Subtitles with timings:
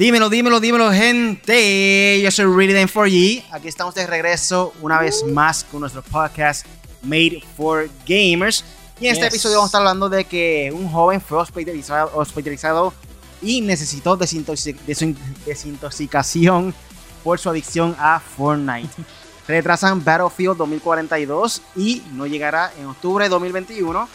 [0.00, 2.18] Dímelo, dímelo, dímelo, gente.
[2.22, 3.44] Yo soy Really Then 4G.
[3.52, 6.64] Aquí estamos de regreso una vez más con nuestro podcast
[7.02, 8.64] Made for Gamers.
[8.98, 12.94] Y en este episodio vamos a estar hablando de que un joven fue hospitalizado, hospitalizado
[13.42, 16.74] y necesitó desintoxi- desin- desintoxicación
[17.22, 18.88] por su adicción a Fortnite.
[19.46, 24.08] Retrasan Battlefield 2042 y no llegará en octubre de 2021.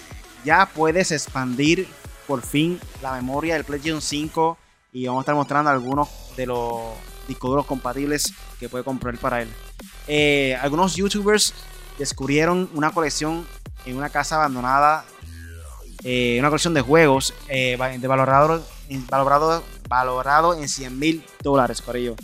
[0.44, 1.88] Ya puedes expandir
[2.26, 4.58] por fin la memoria del PlayStation 5
[4.96, 6.80] y vamos a estar mostrando algunos de los
[7.28, 9.50] discos duros compatibles que puede comprar para él.
[10.08, 11.54] Eh, algunos youtubers
[12.00, 13.46] descubrieron una colección
[13.86, 15.04] en una casa abandonada,
[16.06, 18.64] eh, una colección de juegos eh, de valorado,
[19.10, 22.16] valorado, valorado en 100 mil dólares, ello.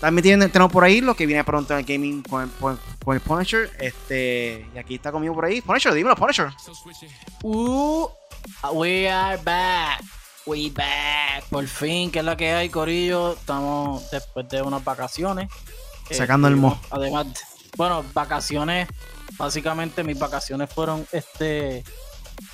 [0.00, 3.14] También tienen, tenemos por ahí lo que viene pronto en el gaming con con- con
[3.14, 3.70] el Punisher.
[3.78, 5.60] Este, y aquí está conmigo por ahí.
[5.60, 6.50] Punisher, dímelo, Punisher.
[7.42, 8.08] Uh,
[8.72, 10.00] we are back.
[10.46, 11.44] We back.
[11.50, 13.32] Por fin, que es la que hay, Corillo.
[13.34, 15.48] Estamos después de unas vacaciones.
[16.10, 16.80] Eh, Sacando el mo.
[16.90, 17.26] Además,
[17.76, 18.88] bueno, vacaciones.
[19.38, 21.84] Básicamente mis vacaciones fueron este.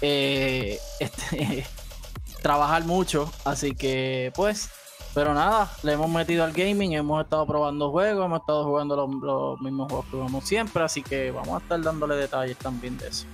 [0.01, 1.67] eh, este
[2.43, 3.33] trabajar mucho.
[3.45, 4.71] Así que, pues.
[5.15, 9.11] Pero nada, le hemos metido al gaming, hemos estado probando juegos, hemos estado jugando los,
[9.23, 13.09] los mismos juegos que jugamos siempre, así que vamos a estar dándole detalles también de
[13.09, 13.25] eso.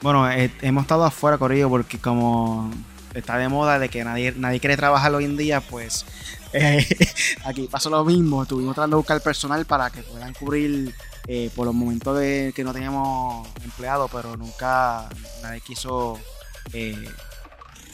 [0.00, 2.70] Bueno, eh, hemos estado afuera, Corillo, porque como
[3.14, 6.04] está de moda de que nadie, nadie quiere trabajar hoy en día, pues
[6.52, 6.86] eh,
[7.44, 8.42] aquí pasó lo mismo.
[8.42, 10.94] Estuvimos tratando de buscar personal para que puedan cubrir
[11.26, 15.08] eh, por los momentos de que no teníamos empleado, pero nunca
[15.42, 16.18] nadie quiso
[16.72, 17.08] eh,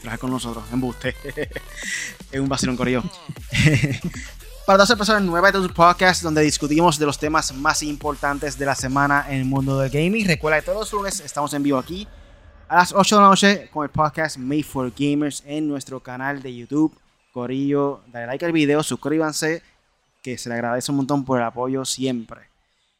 [0.01, 0.65] trabajar con nosotros.
[0.73, 1.15] Embuste.
[2.33, 3.03] es un vacilón, Corillo.
[4.67, 8.67] Para las personas nuevas de tu podcast, donde discutimos de los temas más importantes de
[8.67, 10.27] la semana en el mundo del gaming.
[10.27, 12.07] Recuerda que todos los lunes estamos en vivo aquí
[12.71, 16.41] a las 8 de la noche con el podcast Made for Gamers en nuestro canal
[16.41, 16.97] de YouTube.
[17.33, 19.61] Corillo, dale like al video, suscríbanse,
[20.23, 22.43] que se le agradece un montón por el apoyo siempre.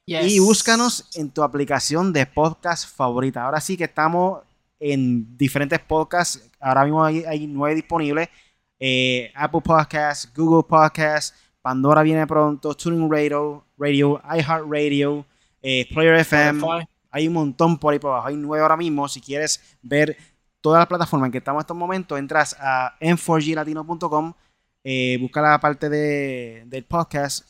[0.05, 3.45] Y búscanos en tu aplicación de podcast favorita.
[3.45, 4.41] Ahora sí que estamos
[4.81, 6.51] en diferentes podcasts.
[6.59, 8.29] Ahora mismo hay, hay nueve disponibles.
[8.81, 11.33] Eh, Apple Podcasts, Google Podcasts,
[11.63, 15.25] Pandora viene pronto, Tuning Radio, Radio iHeartRadio,
[15.63, 16.59] eh, Player FM.
[16.59, 17.00] Spotify.
[17.11, 18.29] Hay un montón por ahí por abajo.
[18.29, 19.09] Hay nueve ahora mismo.
[19.09, 20.17] Si quieres ver
[20.61, 24.35] todas las plataformas en que estamos en estos momentos, entras a m4glatino.com,
[24.85, 27.49] eh, busca la parte de, del podcast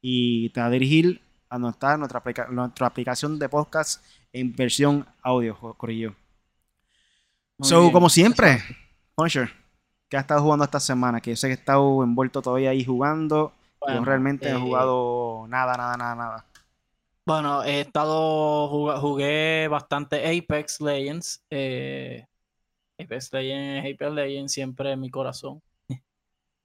[0.00, 4.54] y te va a dirigir a donde está nuestra, aplica- nuestra aplicación de podcast en
[4.54, 6.14] versión audio, Corillo.
[7.60, 7.92] So, bien.
[7.92, 8.62] como siempre,
[9.14, 9.50] Punisher,
[10.08, 11.20] ¿qué has estado jugando esta semana?
[11.20, 13.52] Que yo sé que he estado envuelto todavía ahí jugando.
[13.80, 16.46] Bueno, yo realmente no he eh, jugado nada, nada, nada, nada.
[17.24, 21.44] Bueno, he estado, juga- jugué bastante Apex Legends.
[21.50, 22.24] eh,
[22.98, 25.62] Apex Legends, Apex Legends siempre en mi corazón.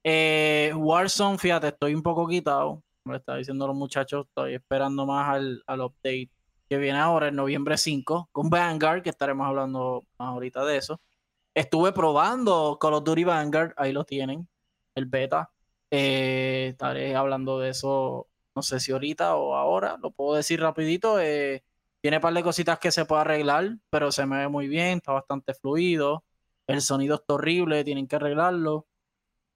[0.04, 2.82] Eh, Warzone, fíjate, estoy un poco quitado.
[3.04, 6.30] Me lo estaba diciendo los muchachos, estoy esperando más al, al update
[6.68, 11.00] que viene ahora, en noviembre 5, con Vanguard, que estaremos hablando más ahorita de eso.
[11.54, 14.48] Estuve probando Call of Duty Vanguard, ahí lo tienen,
[14.94, 15.50] el beta.
[15.90, 21.20] Eh, estaré hablando de eso no sé si ahorita o ahora, lo puedo decir rapidito.
[21.20, 21.62] eh,
[22.00, 24.98] tiene un par de cositas que se puede arreglar, pero se me ve muy bien,
[24.98, 26.24] está bastante fluido.
[26.66, 28.86] El sonido está horrible, tienen que arreglarlo.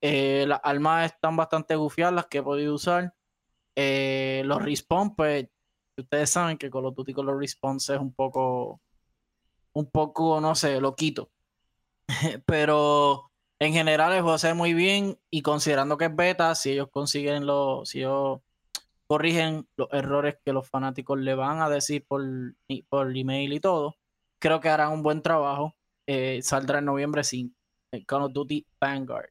[0.00, 3.14] Eh, las armas están bastante gufiadas, las que he podido usar.
[3.76, 5.48] Eh, los respawn, pues,
[5.96, 8.80] ustedes saben que Call of Duty con los respawns es un poco,
[9.72, 11.30] un poco, no sé, loquito.
[12.46, 16.72] pero en general el juego se ve muy bien y considerando que es beta, si
[16.72, 18.04] ellos consiguen los, si
[19.12, 22.22] corrigen los errores que los fanáticos le van a decir por,
[22.88, 23.96] por email y todo,
[24.38, 25.76] creo que harán un buen trabajo.
[26.06, 27.54] Eh, saldrá en noviembre 5,
[27.90, 29.28] el Call of Duty Vanguard.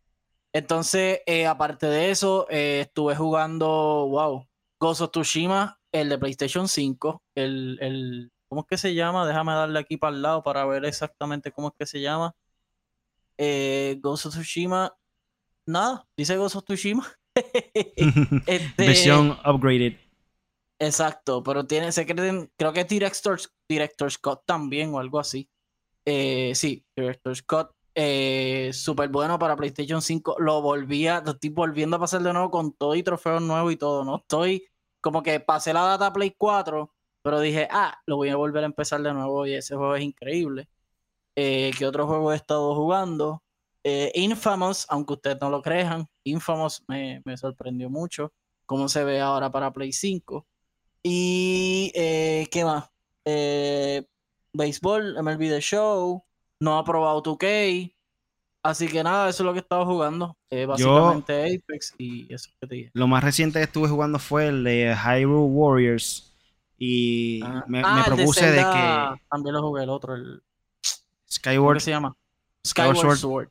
[0.53, 3.67] Entonces, eh, aparte de eso, eh, estuve jugando,
[4.07, 4.47] wow,
[4.79, 9.25] Ghost of Tsushima, el de PlayStation 5, el, el, ¿cómo es que se llama?
[9.25, 12.35] Déjame darle aquí para el lado para ver exactamente cómo es que se llama.
[13.35, 14.95] Eh, Ghost of Tsushima,
[15.65, 17.03] nada, dice Ghost of Tsushima.
[18.45, 19.97] Este, Versión upgraded.
[20.79, 23.39] Exacto, pero tiene, se creen, creo que es Director,
[23.69, 25.47] Director Scott también o algo así.
[26.05, 27.71] Eh, sí, Director Scott.
[27.93, 30.37] Eh, Súper bueno para PlayStation 5.
[30.39, 33.77] Lo volvía, lo estoy volviendo a pasar de nuevo con todo y trofeos nuevos y
[33.77, 34.03] todo.
[34.03, 34.67] No estoy
[35.01, 38.67] como que pasé la data Play 4, pero dije, ah, lo voy a volver a
[38.67, 40.69] empezar de nuevo y ese juego es increíble.
[41.35, 43.43] Eh, ¿Qué otro juego he estado jugando?
[43.83, 48.31] Eh, Infamous, aunque ustedes no lo crean, Infamous me, me sorprendió mucho
[48.65, 50.45] cómo se ve ahora para Play 5.
[51.03, 52.89] Y, eh, ¿qué más?
[53.25, 54.05] Eh,
[54.53, 56.23] béisbol, MLB The Show,
[56.59, 57.93] no ha probado 2K.
[58.63, 60.37] Así que nada, eso es lo que he estado jugando.
[60.51, 62.91] Eh, básicamente Apex y eso que te dije.
[62.93, 66.27] Lo más reciente que estuve jugando fue el de Hyrule Warriors.
[66.77, 67.65] Y Ah.
[67.67, 70.23] me, Ah, me propuse de, Zelda, que También lo jugué el otro, el.
[70.23, 70.43] ¿Cómo
[71.29, 72.15] Skyward que se llama?
[72.65, 73.17] Skyward Skyward Sword.
[73.17, 73.49] Sword.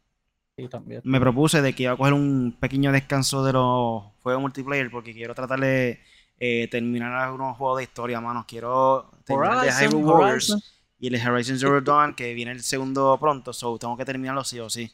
[0.56, 1.00] Sí, también.
[1.04, 5.14] me propuse de que iba a coger un pequeño descanso de los juegos multiplayer porque
[5.14, 6.00] quiero tratar de
[6.38, 8.44] eh, terminar algunos juegos de historia, mano.
[8.46, 10.56] Quiero terminar de Hyrule Warriors
[10.98, 14.60] y el Horizon Zero Dawn, que viene el segundo pronto, so tengo que terminarlo sí
[14.60, 14.92] o sí.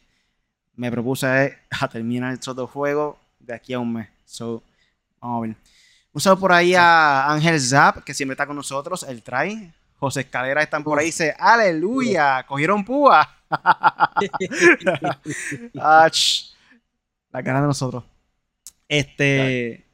[0.76, 4.09] Me propuse a terminar estos dos juegos de aquí a un mes.
[4.25, 4.62] So,
[5.20, 5.56] vamos a ver.
[6.12, 9.73] Un saludo por ahí a Ángel Zap, que siempre está con nosotros, el Try.
[9.98, 13.28] José Escalera están por ahí, dice, aleluya, cogieron púa.
[15.81, 16.54] Ach,
[17.31, 18.04] la cara de nosotros.
[18.88, 19.87] Este,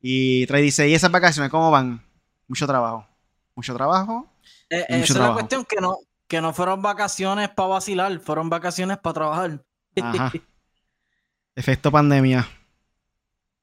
[0.00, 2.02] y Trey dice, ¿y esas vacaciones cómo van?
[2.48, 3.06] Mucho trabajo.
[3.54, 4.26] Mucho trabajo.
[4.70, 8.48] Eh, Mucho esa es la cuestión, que no, que no fueron vacaciones para vacilar, fueron
[8.48, 9.64] vacaciones para trabajar.
[10.00, 10.32] Ajá.
[11.54, 12.48] Efecto pandemia.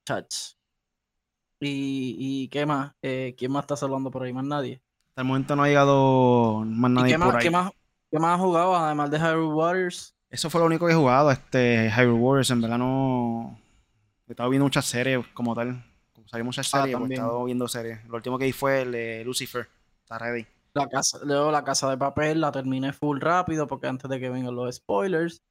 [0.06, 0.54] Chach.
[1.60, 2.94] ¿Y, y qué más?
[3.02, 4.32] Eh, ¿Quién más está saludando por ahí?
[4.32, 4.82] Más nadie.
[5.10, 7.44] Hasta el momento no ha llegado más ¿Y nadie qué por más, ahí.
[7.44, 7.72] qué más,
[8.12, 10.16] qué más has jugado además de Hyrule Warriors?
[10.30, 12.50] Eso fue lo único que he jugado, este Hyrule Warriors.
[12.52, 13.60] En verdad no...
[14.28, 15.84] He estado viendo muchas series como tal.
[16.14, 18.06] Como salen muchas Ah, series, pues he estado viendo series.
[18.06, 19.68] Lo último que vi fue el de Lucifer.
[20.04, 20.46] Está ready.
[20.76, 24.30] La casa, luego la casa de papel la terminé full rápido porque antes de que
[24.30, 25.42] vengan los spoilers.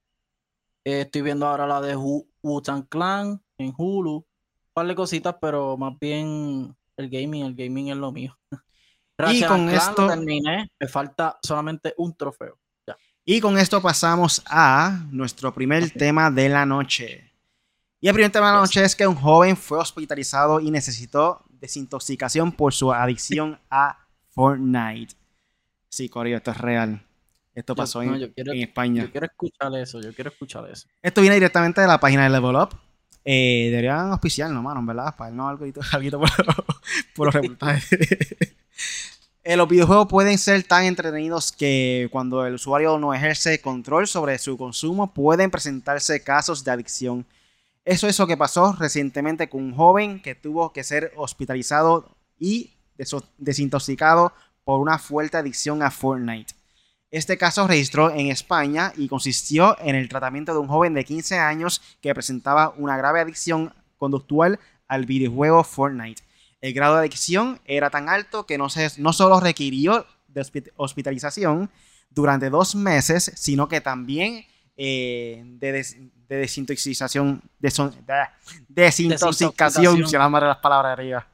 [0.85, 4.15] Eh, estoy viendo ahora la de Wu- Wu-Tang Clan en Hulu.
[4.15, 4.25] Un
[4.73, 8.39] par de cositas, pero más bien el gaming, el gaming es lo mío.
[9.19, 12.59] Ratchet con esto- terminé, me falta solamente un trofeo.
[13.25, 17.31] Y con esto pasamos a nuestro primer tema de la noche.
[18.01, 21.45] Y el primer tema de la noche es que un joven fue hospitalizado y necesitó
[21.51, 23.99] desintoxicación por su adicción a
[24.31, 25.15] Fortnite.
[25.91, 27.05] Sí, Corio, esto es real.
[27.55, 29.03] Esto Yo- pasó no, yo quiero- en España.
[29.03, 30.89] Yo quiero escuchar eso, yo quiero escuchar eso.
[31.03, 32.71] Esto viene directamente de la página de Level Up.
[33.27, 36.31] Eh, deberían auspiciarnos, mano, verdad, para no algo, algo por,
[37.15, 38.57] por los reportajes.
[39.45, 44.39] Eh, los videojuegos pueden ser tan entretenidos que cuando el usuario no ejerce control sobre
[44.39, 47.27] su consumo pueden presentarse casos de adicción.
[47.85, 52.75] Eso es lo que pasó recientemente con un joven que tuvo que ser hospitalizado y
[53.39, 54.33] desintoxicado
[54.65, 56.53] por una fuerte adicción a Fortnite.
[57.11, 61.39] Este caso registró en España y consistió en el tratamiento de un joven de 15
[61.39, 66.23] años que presentaba una grave adicción conductual al videojuego Fortnite.
[66.61, 70.73] El grado de adicción era tan alto que no, se, no solo requirió de hospi-
[70.77, 71.71] hospitalización
[72.11, 74.45] durante dos meses, sino que también
[74.77, 75.97] eh, de, des-
[76.29, 78.15] de desintoxicación, de de-
[78.69, 81.27] desintoxicación, si la madre de las palabras arriba.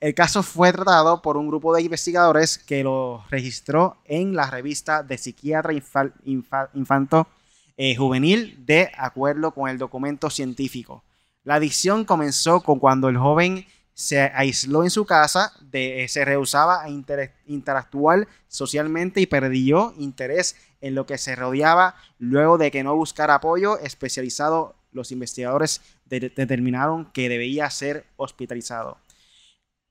[0.00, 5.02] El caso fue tratado por un grupo de investigadores que lo registró en la revista
[5.02, 7.28] de psiquiatra Infa- Infa- infanto
[7.76, 11.04] eh, juvenil de acuerdo con el documento científico.
[11.44, 13.64] La adicción comenzó con cuando el joven
[14.00, 20.56] se aisló en su casa, de- se rehusaba a inter- interactuar socialmente y perdió interés
[20.80, 24.74] en lo que se rodeaba luego de que no buscara apoyo especializado.
[24.92, 28.96] Los investigadores de- determinaron que debía ser hospitalizado.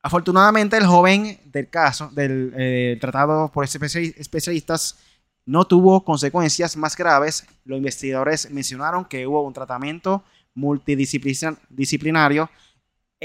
[0.02, 4.98] Afortunadamente, el joven del caso, del eh, tratado por especi- especialistas,
[5.46, 7.46] no tuvo consecuencias más graves.
[7.64, 10.24] Los investigadores mencionaron que hubo un tratamiento
[10.56, 12.50] multidisciplinario eh,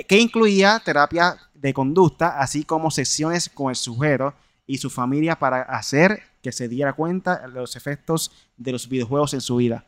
[0.02, 4.34] que incluía terapia de conducta, así como sesiones con el sujeto
[4.66, 9.34] y su familia para hacer que se diera cuenta de los efectos de los videojuegos
[9.34, 9.84] en su vida.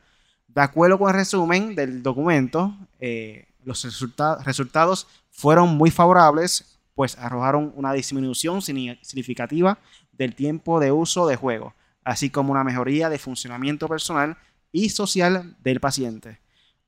[0.47, 7.19] De acuerdo con el resumen del documento, eh, los resulta- resultados fueron muy favorables, pues
[7.19, 9.79] arrojaron una disminución signi- significativa
[10.13, 14.39] del tiempo de uso de juego, así como una mejoría de funcionamiento personal
[14.73, 16.39] y social del paciente.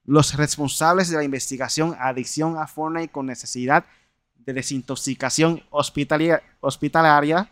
[0.08, 3.84] Los responsables de la investigación adicción a Fortnite con necesidad
[4.38, 7.50] de desintoxicación hospitalaria,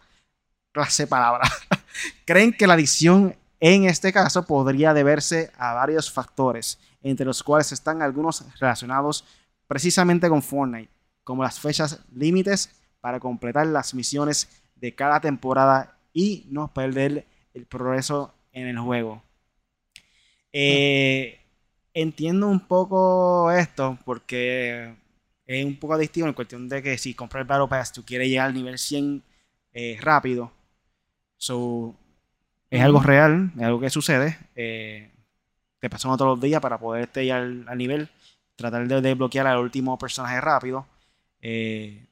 [0.72, 1.46] clase palabra,
[2.25, 7.72] creen que la adicción en este caso podría deberse a varios factores, entre los cuales
[7.72, 9.26] están algunos relacionados
[9.68, 10.90] precisamente con Fortnite,
[11.25, 12.70] como las fechas límites
[13.02, 19.22] para completar las misiones de cada temporada y no perder el progreso en el juego.
[20.54, 21.42] Eh,
[21.97, 24.95] entiendo un poco esto porque
[25.47, 28.29] es un poco adictivo en cuestión de que si compras el Battle Pass tú quieres
[28.29, 29.23] llegar al nivel 100
[29.73, 30.53] eh, rápido.
[31.38, 31.97] So,
[32.71, 34.38] es algo real, es algo que sucede.
[34.57, 35.11] eh,
[35.81, 38.09] te pasan todos los días para poderte ir al, al nivel,
[38.57, 40.87] tratar de desbloquear al último personaje rápido.
[41.43, 42.07] eh,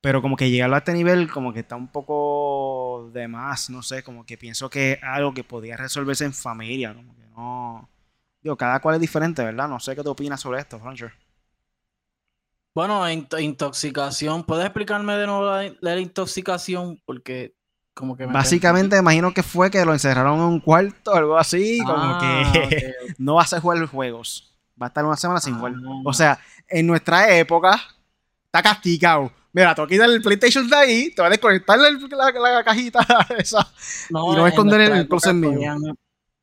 [0.00, 3.82] pero como que llegarlo a este nivel como que está un poco lo demás, no
[3.82, 7.88] sé, como que pienso que es algo que podía resolverse en familia, como que no...
[8.48, 9.68] Digo, cada cual es diferente, ¿verdad?
[9.68, 11.12] No sé qué te opinas sobre esto, Francher.
[12.74, 14.42] Bueno, intoxicación.
[14.42, 16.98] ¿Puedes explicarme de nuevo la, la intoxicación?
[17.04, 17.52] Porque
[17.92, 18.24] como que...
[18.24, 22.24] Básicamente, imagino que fue que lo encerraron en un cuarto o algo así, como que
[22.24, 22.70] ah,
[23.18, 24.56] no vas a jugar juegos.
[24.80, 25.74] Va a estar una semana sin jugar.
[26.06, 26.14] O ah.
[26.14, 27.78] sea, en nuestra época,
[28.46, 29.30] está castigado.
[29.52, 33.06] Mira, voy a el PlayStation de ahí, te vas a desconectar la, cajita
[33.38, 33.70] esa
[34.08, 35.94] no, y lo vas a esconder en el closet mío.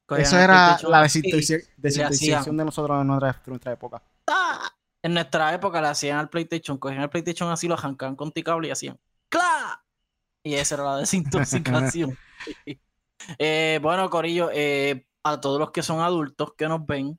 [0.10, 4.04] Eso era la desintoxicación de nosotros en nuestra, época.
[4.28, 4.70] ¡Ah!
[5.02, 8.68] En nuestra época le hacían al PlayStation, cogían el PlayStation así, lo arrancaban con ticable
[8.68, 9.84] y hacían ¡Cla!
[10.44, 12.18] Y esa era la desintoxicación.
[13.40, 17.18] Eh, bueno, Corillo, eh, a todos los que son adultos que nos ven,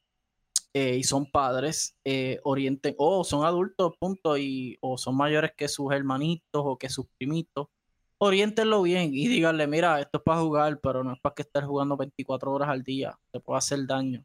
[0.72, 1.96] eh, y son padres,
[2.44, 7.06] orienten, o son adultos, punto, y, o son mayores que sus hermanitos o que sus
[7.18, 7.68] primitos,
[8.18, 11.64] orientenlo bien y díganle, mira, esto es para jugar, pero no es para que estés
[11.64, 14.24] jugando 24 horas al día, te puede hacer daño.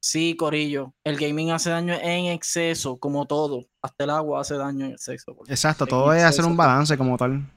[0.00, 4.86] Sí, Corillo, el gaming hace daño en exceso, como todo, hasta el agua hace daño
[4.86, 5.36] en exceso.
[5.48, 7.50] Exacto, todo es hacer un balance como tal.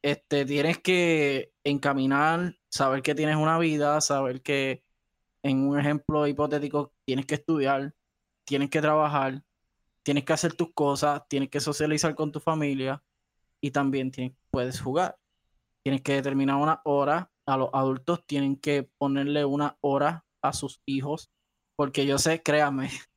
[0.00, 4.82] Este, tienes que encaminar, saber que tienes una vida, saber que
[5.42, 7.94] en un ejemplo hipotético, tienes que estudiar,
[8.44, 9.42] tienes que trabajar,
[10.02, 13.02] tienes que hacer tus cosas, tienes que socializar con tu familia
[13.60, 14.10] y también
[14.54, 15.16] puedes jugar.
[15.84, 17.30] Tienes que determinar una hora.
[17.46, 21.28] A los adultos tienen que ponerle una hora a sus hijos.
[21.76, 22.88] Porque yo sé, créame,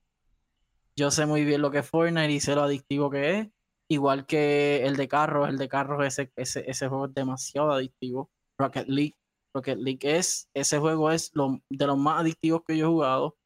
[0.98, 3.48] yo sé muy bien lo que es Fortnite y sé lo adictivo que es.
[3.90, 8.32] Igual que el de carros, el de carros, ese, ese, ese juego es demasiado adictivo.
[8.60, 9.16] Rocket League
[9.54, 13.38] Rocket League es, ese juego es lo, de los más adictivos que yo he jugado.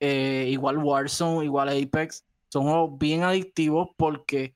[0.00, 2.24] Eh, igual Warzone, igual Apex.
[2.52, 4.54] Son juegos bien adictivos porque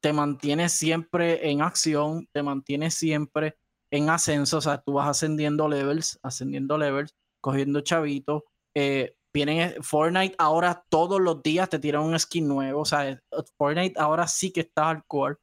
[0.00, 3.56] te mantiene siempre en acción, te mantiene siempre
[3.90, 4.58] en ascenso.
[4.58, 8.42] O sea, tú vas ascendiendo levels, ascendiendo levels, cogiendo chavitos.
[8.74, 12.82] Eh, vienen Fortnite ahora todos los días te tiran un skin nuevo.
[12.82, 13.20] O sea,
[13.56, 15.36] Fortnite ahora sí que está hardcore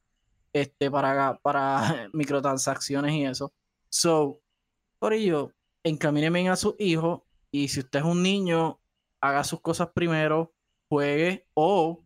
[0.53, 3.53] este, para, para microtransacciones y eso.
[3.89, 4.41] So,
[4.99, 5.51] por ello,
[5.83, 7.21] encamínenme a sus hijos
[7.51, 8.79] y si usted es un niño,
[9.21, 10.53] haga sus cosas primero,
[10.89, 12.04] juegue o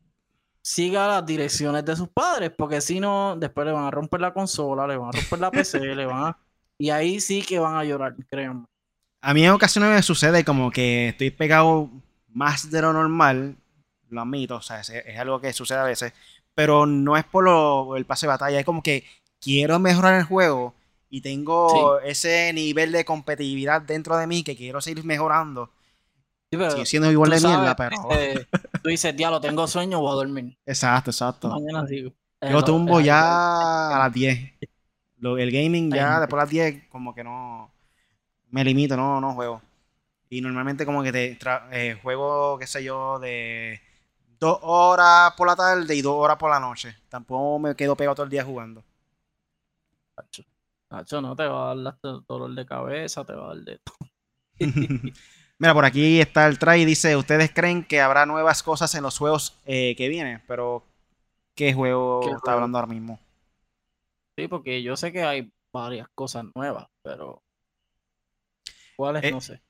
[0.69, 4.31] siga las direcciones de sus padres, porque si no, después le van a romper la
[4.31, 6.37] consola, le van a romper la PC, le van a...
[6.77, 8.65] Y ahí sí que van a llorar, créanme.
[9.19, 11.89] A mí en ocasiones me sucede como que estoy pegado
[12.27, 13.55] más de lo normal,
[14.09, 16.13] lo admito, o sea, es, algo que sucede a veces,
[16.53, 19.05] pero no es por el pase de batalla, es como que
[19.41, 20.75] quiero mejorar el juego
[21.09, 25.71] y tengo ese nivel de competitividad dentro de mí que quiero seguir mejorando.
[26.51, 27.95] Sí, siendo igual de mierda, pero.
[28.11, 28.47] Eh,
[28.81, 30.57] tú dices, diablo, tengo sueño, voy a dormir.
[30.65, 31.49] Exacto, exacto.
[31.49, 32.11] Mañana sigo.
[32.41, 34.53] Yo tumbo ya a las 10.
[35.21, 37.71] el gaming ya después de las 10, como que no.
[38.49, 39.61] Me limito, no, no juego.
[40.29, 41.37] Y normalmente, como que te
[41.71, 43.79] eh, juego, qué sé yo, de
[44.39, 46.95] dos horas por la tarde y dos horas por la noche.
[47.09, 48.83] Tampoco me quedo pegado todo el día jugando.
[50.89, 53.97] Nacho, no te va a dar dolor de cabeza, te va a dar de todo.
[55.59, 56.85] Mira, por aquí está el try.
[56.85, 60.41] Dice: ¿Ustedes creen que habrá nuevas cosas en los juegos eh, que vienen?
[60.47, 60.85] Pero,
[61.53, 63.19] ¿qué juego está hablando ahora mismo?
[64.37, 67.43] Sí, porque yo sé que hay varias cosas nuevas, pero.
[68.95, 69.23] ¿Cuáles?
[69.25, 69.61] Eh, no sé.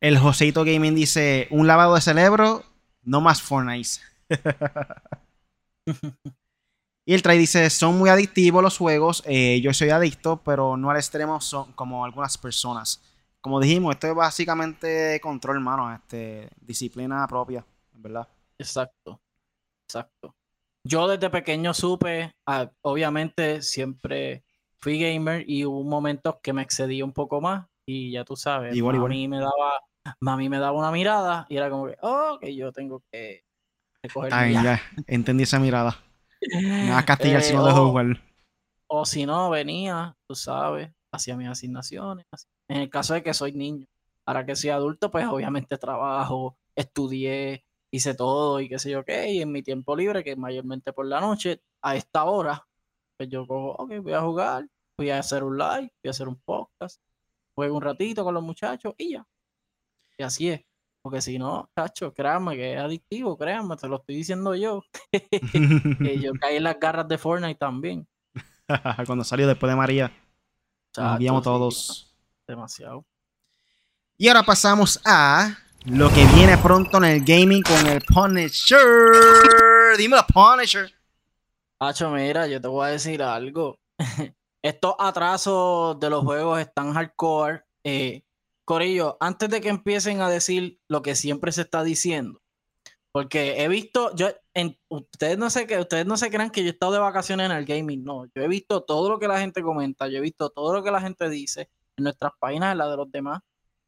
[0.00, 2.62] El Joseito Gaming dice: Un lavado de cerebro,
[3.02, 4.00] no más Fortnite.
[7.08, 10.90] Y el Try dice, son muy adictivos los juegos, eh, yo soy adicto, pero no
[10.90, 13.00] al extremo son, como algunas personas.
[13.40, 18.26] Como dijimos, esto es básicamente control, hermano, este, disciplina propia, ¿verdad?
[18.58, 19.20] Exacto,
[19.86, 20.34] exacto.
[20.84, 24.44] Yo desde pequeño supe, ah, obviamente siempre
[24.80, 28.74] fui gamer y hubo momentos que me excedí un poco más y ya tú sabes,
[28.74, 29.80] igual, a mí me daba,
[30.20, 33.44] mami me daba una mirada y era como que, oh, que yo tengo que,
[34.12, 34.52] coger.
[34.52, 35.96] ya, entendí esa mirada.
[36.62, 38.06] Me vas a castigar si no dejo eh, jugar.
[38.86, 42.26] O si no, venía, tú sabes, hacía mis asignaciones.
[42.68, 43.86] En el caso de que soy niño.
[44.26, 49.32] Ahora que soy adulto, pues obviamente trabajo, estudié, hice todo y qué sé yo qué.
[49.32, 52.66] Y en mi tiempo libre, que mayormente por la noche, a esta hora,
[53.16, 56.28] pues yo cojo, ok, voy a jugar, voy a hacer un live, voy a hacer
[56.28, 57.00] un podcast,
[57.54, 59.26] juego un ratito con los muchachos y ya.
[60.18, 60.64] Y así es.
[61.00, 64.82] Porque si no, cacho, créanme que es adictivo, créanme, te lo estoy diciendo yo.
[65.12, 68.06] que yo caí en las garras de Fortnite también.
[69.06, 70.12] Cuando salió después de María.
[70.98, 72.14] Enviamos todos.
[72.46, 73.04] demasiado.
[74.16, 79.96] Y ahora pasamos a lo que viene pronto en el gaming con el Punisher.
[79.96, 80.92] Dímelo, Punisher.
[81.78, 83.78] Hacho, mira, yo te voy a decir algo.
[84.62, 87.62] estos atrasos de los juegos están hardcore.
[87.84, 88.22] Eh,
[88.64, 92.42] Corillo, antes de que empiecen a decir lo que siempre se está diciendo,
[93.12, 96.68] porque he visto, yo, en, ustedes no sé que ustedes no se crean que yo
[96.68, 99.40] he estado de vacaciones en el gaming, no, yo he visto todo lo que la
[99.40, 102.78] gente comenta, yo he visto todo lo que la gente dice en nuestras páginas, en
[102.78, 103.40] la de los demás,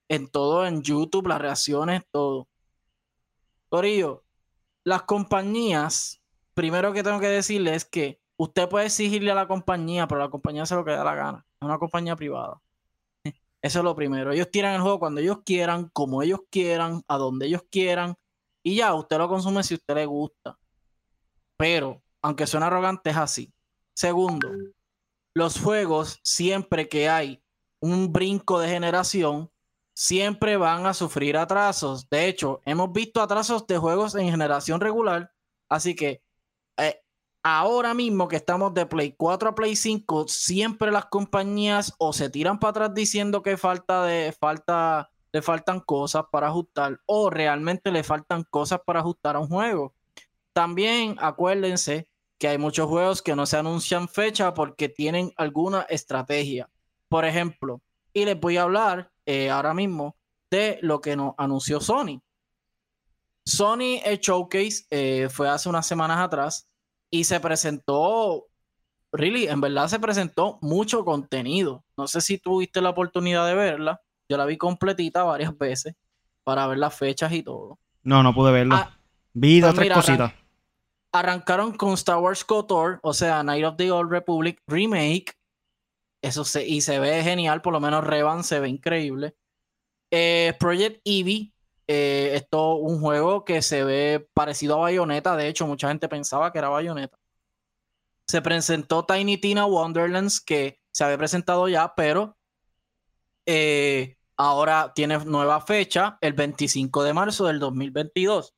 [0.09, 2.49] en todo, en YouTube, las reacciones, todo.
[3.69, 4.25] Corillo,
[4.85, 6.21] las compañías,
[6.55, 10.31] primero que tengo que decirles es que usted puede exigirle a la compañía, pero la
[10.31, 11.47] compañía hace lo que da la gana.
[11.61, 12.61] Es una compañía privada.
[13.62, 14.33] Eso es lo primero.
[14.33, 18.17] Ellos tiran el juego cuando ellos quieran, como ellos quieran, a donde ellos quieran.
[18.62, 20.59] Y ya, usted lo consume si usted le gusta.
[21.57, 23.52] Pero, aunque suene arrogante, es así.
[23.95, 24.49] Segundo,
[25.35, 27.43] los juegos, siempre que hay
[27.81, 29.50] un brinco de generación,
[29.95, 32.09] siempre van a sufrir atrasos.
[32.09, 35.33] De hecho, hemos visto atrasos de juegos en generación regular.
[35.69, 36.23] Así que
[36.79, 37.02] eh,
[37.43, 42.31] ahora mismo que estamos de Play 4 a Play 5, siempre las compañías o se
[42.31, 47.90] tiran para atrás diciendo que falta de falta le faltan cosas para ajustar o realmente
[47.90, 49.94] le faltan cosas para ajustar a un juego.
[50.52, 52.08] También acuérdense
[52.38, 56.68] que hay muchos juegos que no se anuncian fecha porque tienen alguna estrategia.
[57.08, 57.82] Por ejemplo,
[58.12, 60.16] y les voy a hablar eh, ahora mismo
[60.50, 62.22] de lo que nos anunció Sony.
[63.44, 66.68] Sony el Showcase eh, fue hace unas semanas atrás
[67.10, 68.46] y se presentó,
[69.12, 71.84] really, en verdad se presentó mucho contenido.
[71.96, 74.00] No sé si tuviste la oportunidad de verla.
[74.30, 75.96] Yo la vi completita varias veces
[76.44, 77.80] para ver las fechas y todo.
[78.04, 78.76] No, no pude verla.
[78.76, 78.99] Ah,
[79.32, 80.32] vi dos, pues tres cositas.
[81.10, 85.34] Arrancaron con Star Wars KOTOR, o sea, Night of the Old Republic Remake.
[86.22, 89.34] Eso se, y se ve genial, por lo menos Revan se ve increíble.
[90.12, 91.52] Eh, Project Eevee,
[91.88, 95.34] eh, esto es un juego que se ve parecido a Bayonetta.
[95.34, 97.18] De hecho, mucha gente pensaba que era Bayonetta.
[98.28, 102.36] Se presentó Tiny Tina Wonderlands, que se había presentado ya, pero
[103.45, 108.55] eh, ahora tiene nueva fecha, el 25 de marzo del 2022.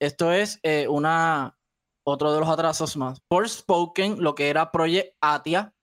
[0.00, 1.58] Esto es eh, una
[2.04, 3.20] otro de los atrasos más.
[3.46, 5.74] Spoken, lo que era Project Atia.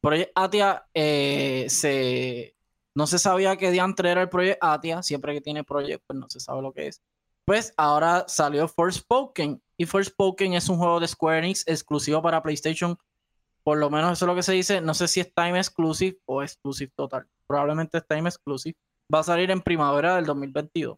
[0.00, 2.56] Project Atia se
[2.94, 5.02] no se sabía que diantre era el proyecto Atia.
[5.02, 7.00] Siempre que tiene proyecto, pues no se sabe lo que es.
[7.44, 9.62] Pues ahora salió Forspoken.
[9.76, 12.98] Y Forspoken es un juego de Square Enix exclusivo para PlayStation.
[13.68, 14.80] Por lo menos eso es lo que se dice.
[14.80, 17.26] No sé si es Time Exclusive o Exclusive Total.
[17.46, 18.74] Probablemente es Time Exclusive.
[19.14, 20.96] Va a salir en primavera del 2022.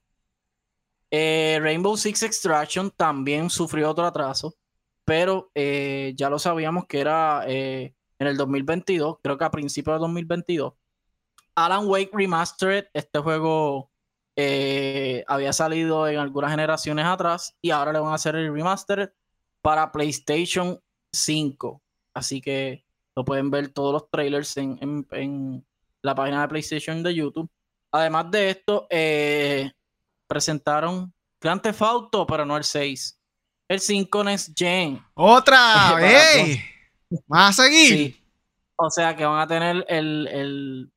[1.11, 4.55] Eh, Rainbow Six Extraction también sufrió otro atraso.
[5.05, 9.17] Pero eh, ya lo sabíamos que era eh, en el 2022.
[9.21, 10.73] Creo que a principios de 2022.
[11.57, 13.91] Alan Wake Remastered, este juego
[14.37, 19.11] eh, había salido en algunas generaciones atrás y ahora le van a hacer el remastered
[19.61, 20.81] para PlayStation
[21.13, 21.83] 5.
[22.15, 25.65] Así que lo pueden ver todos los trailers en,
[26.03, 27.51] la página de PlayStation de YouTube.
[27.93, 29.71] Además de esto, eh,
[30.27, 33.19] presentaron Grand Theft Auto, pero no el 6.
[33.69, 35.05] El 5 Next Gen.
[35.15, 35.99] ¡Otra!
[36.35, 36.61] ¡Ey!
[37.27, 38.17] ¿Vas a seguir?
[38.77, 40.91] O sea que van a tener el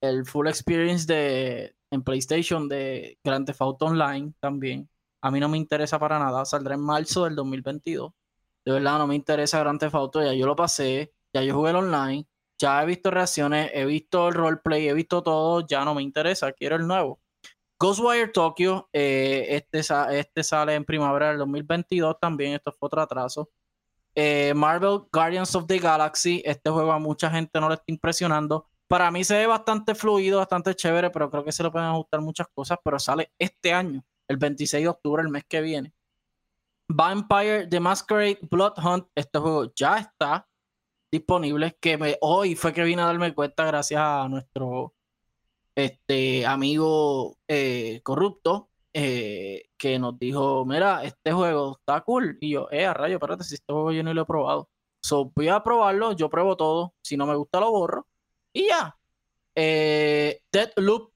[0.00, 4.88] el full experience de en PlayStation de Grand Theft Auto Online también.
[5.20, 6.44] A mí no me interesa para nada.
[6.44, 8.12] Saldrá en marzo del 2022.
[8.66, 9.94] De verdad, no me interesa Grand Theft.
[10.16, 11.14] Ya yo lo pasé.
[11.32, 12.26] Ya yo jugué el online.
[12.58, 13.70] Ya he visto reacciones.
[13.72, 14.88] He visto el roleplay.
[14.88, 15.64] He visto todo.
[15.64, 16.50] Ya no me interesa.
[16.52, 17.20] Quiero el nuevo.
[17.78, 18.88] Ghostwire Tokyo.
[18.92, 19.82] Eh, este,
[20.18, 22.54] este sale en primavera del 2022 también.
[22.54, 23.48] Esto fue otro atraso.
[24.16, 26.42] Eh, Marvel Guardians of the Galaxy.
[26.44, 28.66] Este juego a mucha gente no le está impresionando.
[28.88, 32.20] Para mí se ve bastante fluido, bastante chévere, pero creo que se le pueden ajustar
[32.20, 35.92] muchas cosas, pero sale este año, el 26 de octubre, el mes que viene.
[36.88, 40.46] Vampire The Masquerade Blood Hunt, este juego ya está
[41.10, 44.94] disponible, que hoy fue que vine a darme cuenta gracias a nuestro
[45.74, 52.38] este, amigo eh, corrupto, eh, que nos dijo, mira, este juego está cool.
[52.40, 54.70] Y yo, eh, a rayo, espérate, si este juego yo no lo he probado.
[55.02, 56.94] So, voy a probarlo, yo pruebo todo.
[57.02, 58.06] Si no me gusta, lo borro.
[58.52, 58.96] Y ya.
[59.54, 61.12] Eh, Deadloop.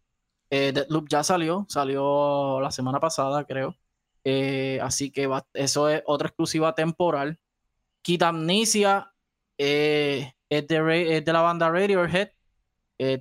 [0.51, 1.67] Eh, Deadloop ya salió.
[1.69, 3.77] Salió la semana pasada, creo.
[4.25, 7.39] Eh, así que eso es otra exclusiva temporal.
[8.03, 9.13] Kid Amnesia
[9.59, 12.31] eh, es, de, la banda Radiohead.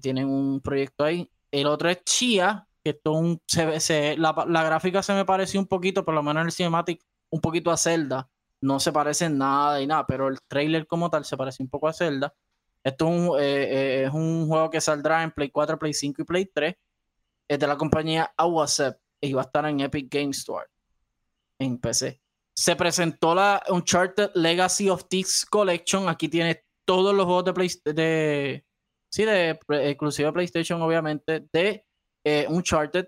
[0.02, 1.30] tienen un proyecto ahí.
[1.52, 4.34] El otro es Chia, que esto se, la,
[4.64, 7.78] gráfica se me pareció un poquito, por lo menos en el cinematic, un poquito a
[7.78, 8.30] Zelda.
[8.62, 11.88] No se parece nada y nada, pero el trailer como tal se parece un poco
[11.88, 12.34] a Zelda.
[12.84, 16.46] Esto eh, eh, es un, juego que saldrá en Play 4, Play 5 y Play
[16.54, 16.76] 3.
[17.48, 20.68] Es de la compañía Awasep y va a estar en Epic Game Store
[21.60, 22.22] en PC.
[22.54, 26.10] Se presentó la Uncharted Legacy of Thieves Collection.
[26.10, 28.66] Aquí tiene todos los juegos de PlayStation, de,
[29.10, 31.86] sí, de exclusiva PlayStation, obviamente, de
[32.24, 33.08] eh, Uncharted,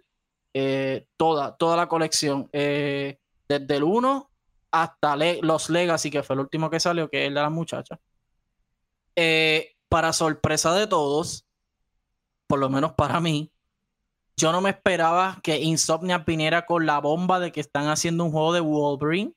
[0.54, 4.30] eh, toda, toda la colección, eh, desde el 1
[4.72, 8.00] hasta los Legacy, que fue el último que salió, que es el de la muchacha.
[9.90, 11.46] para sorpresa de todos,
[12.48, 13.51] por lo menos para mí,
[14.38, 18.32] yo no me esperaba que Insomnia viniera con la bomba de que están haciendo un
[18.32, 19.34] juego de Wolverine.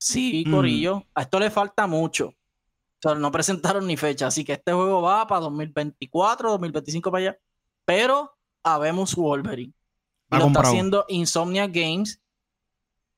[0.00, 0.50] Sí, mm.
[0.50, 1.04] Corillo.
[1.14, 2.28] A esto le falta mucho.
[2.28, 4.26] O sea, no presentaron ni fecha.
[4.26, 7.38] Así que este juego va para 2024, 2025 para allá.
[7.84, 9.72] Pero habemos Wolverine.
[10.30, 12.20] Y lo está haciendo Insomnia Games.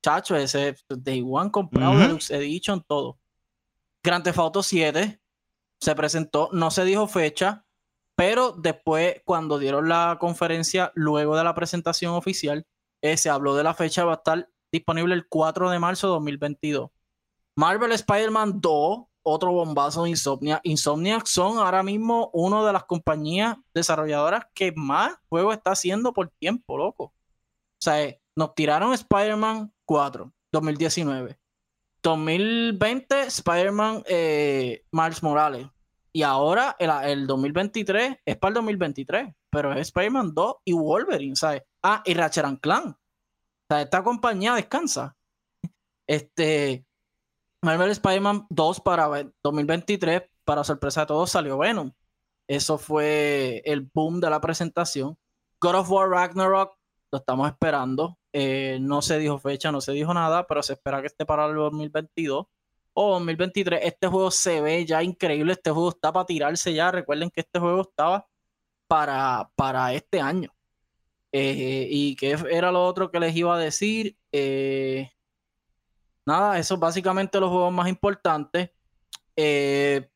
[0.03, 3.19] Chacho, ese Day One comprado, Deluxe Edition, todo.
[4.03, 5.21] Grand Theft Auto 7
[5.79, 7.65] se presentó, no se dijo fecha,
[8.21, 12.67] pero después, cuando dieron la conferencia, luego de la presentación oficial,
[13.01, 16.11] eh, se habló de la fecha, va a estar disponible el 4 de marzo de
[16.11, 16.91] 2022.
[17.55, 20.61] Marvel Spider-Man 2 otro bombazo de Insomnia.
[20.63, 26.29] Insomnia son ahora mismo una de las compañías desarrolladoras que más juegos está haciendo por
[26.29, 27.05] tiempo, loco.
[27.05, 27.13] O
[27.79, 31.39] sea, eh, nos tiraron Spider-Man 4, 2019.
[32.03, 35.65] 2020, Spider-Man eh, Miles Morales.
[36.13, 41.63] Y ahora el, 2023 es para el 2023, pero es Spider-Man 2 y Wolverine, ¿sabes?
[41.81, 42.89] Ah, y Ratchet Clan.
[42.89, 42.97] O
[43.69, 45.15] sea, esta compañía descansa.
[46.05, 46.85] Este,
[47.61, 49.07] Marvel Spider-Man 2 para
[49.43, 51.93] 2023, para sorpresa de todos, salió Venom.
[52.47, 55.17] Eso fue el boom de la presentación.
[55.61, 56.75] God of War Ragnarok,
[57.11, 58.17] lo estamos esperando.
[58.33, 61.45] Eh, no se dijo fecha, no se dijo nada, pero se espera que esté para
[61.45, 62.47] el 2022
[62.93, 63.81] o 2023.
[63.83, 65.53] Este juego se ve ya increíble.
[65.53, 66.91] Este juego está para tirarse ya.
[66.91, 68.27] Recuerden que este juego estaba
[68.87, 70.53] para, para este año.
[71.31, 74.17] Eh, y que era lo otro que les iba a decir.
[74.31, 75.09] Eh,
[76.25, 78.71] nada, eso es básicamente los juegos más importantes.
[79.35, 80.09] Eh,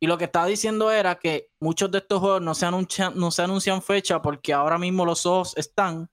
[0.00, 3.30] y lo que estaba diciendo era que muchos de estos juegos no se, anuncian, no
[3.30, 6.10] se anuncian fecha porque ahora mismo los ojos están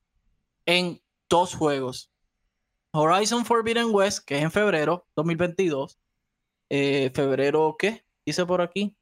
[0.66, 2.12] en dos juegos.
[2.98, 6.00] Horizon Forbidden West, que es en febrero 2022.
[6.70, 8.04] Eh, febrero, ¿qué?
[8.26, 8.96] Dice por aquí.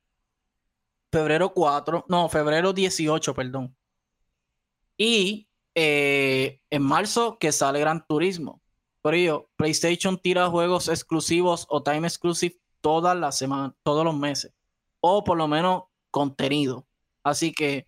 [1.12, 3.74] Febrero 4, no, febrero 18, perdón.
[4.98, 8.62] Y eh, en marzo que sale Gran Turismo.
[9.02, 14.52] Por ello, PlayStation tira juegos exclusivos o time exclusive todas las semanas, todos los meses.
[15.00, 16.86] O por lo menos contenido.
[17.24, 17.88] Así que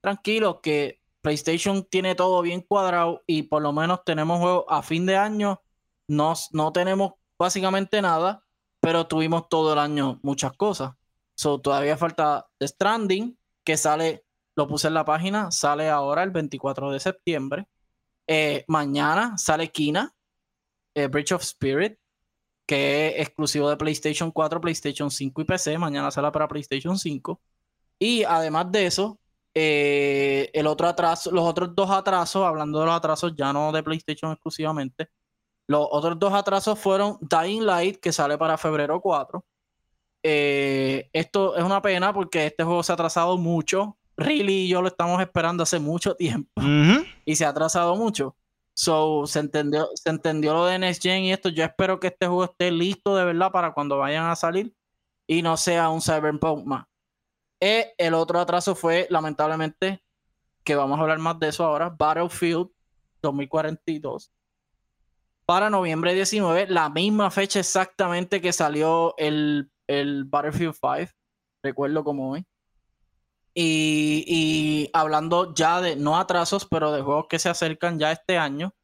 [0.00, 5.06] tranquilo que PlayStation tiene todo bien cuadrado y por lo menos tenemos juegos a fin
[5.06, 5.62] de año.
[6.06, 8.44] No, no tenemos básicamente nada,
[8.78, 10.92] pero tuvimos todo el año muchas cosas.
[11.34, 16.90] So, todavía falta Stranding, que sale, lo puse en la página, sale ahora el 24
[16.90, 17.66] de septiembre.
[18.26, 20.14] Eh, mañana sale Kina,
[20.94, 21.98] eh, Bridge of Spirit,
[22.66, 25.78] que es exclusivo de PlayStation 4, PlayStation 5 y PC.
[25.78, 27.40] Mañana sale para PlayStation 5.
[27.98, 29.18] Y además de eso,
[29.54, 30.13] eh,
[30.54, 34.30] el otro atraso, los otros dos atrasos, hablando de los atrasos ya no de PlayStation
[34.30, 35.10] exclusivamente,
[35.66, 39.44] los otros dos atrasos fueron Dying Light, que sale para febrero 4.
[40.22, 43.98] Eh, esto es una pena porque este juego se ha atrasado mucho.
[44.16, 46.62] Really, yo lo estamos esperando hace mucho tiempo.
[47.24, 48.36] Y se ha atrasado mucho.
[48.76, 51.48] So, se entendió, se entendió lo de Next Gen y esto.
[51.48, 54.72] Yo espero que este juego esté listo de verdad para cuando vayan a salir
[55.26, 56.86] y no sea un Cyberpunk más.
[57.60, 60.03] Eh, el otro atraso fue, lamentablemente,
[60.64, 62.68] que vamos a hablar más de eso ahora, Battlefield
[63.22, 64.32] 2042.
[65.46, 71.12] Para noviembre 19, la misma fecha exactamente que salió el, el Battlefield 5.
[71.62, 72.46] Recuerdo como hoy.
[73.56, 78.74] Y, hablando ya de, no atrasos, pero de juegos que se acercan ya este año,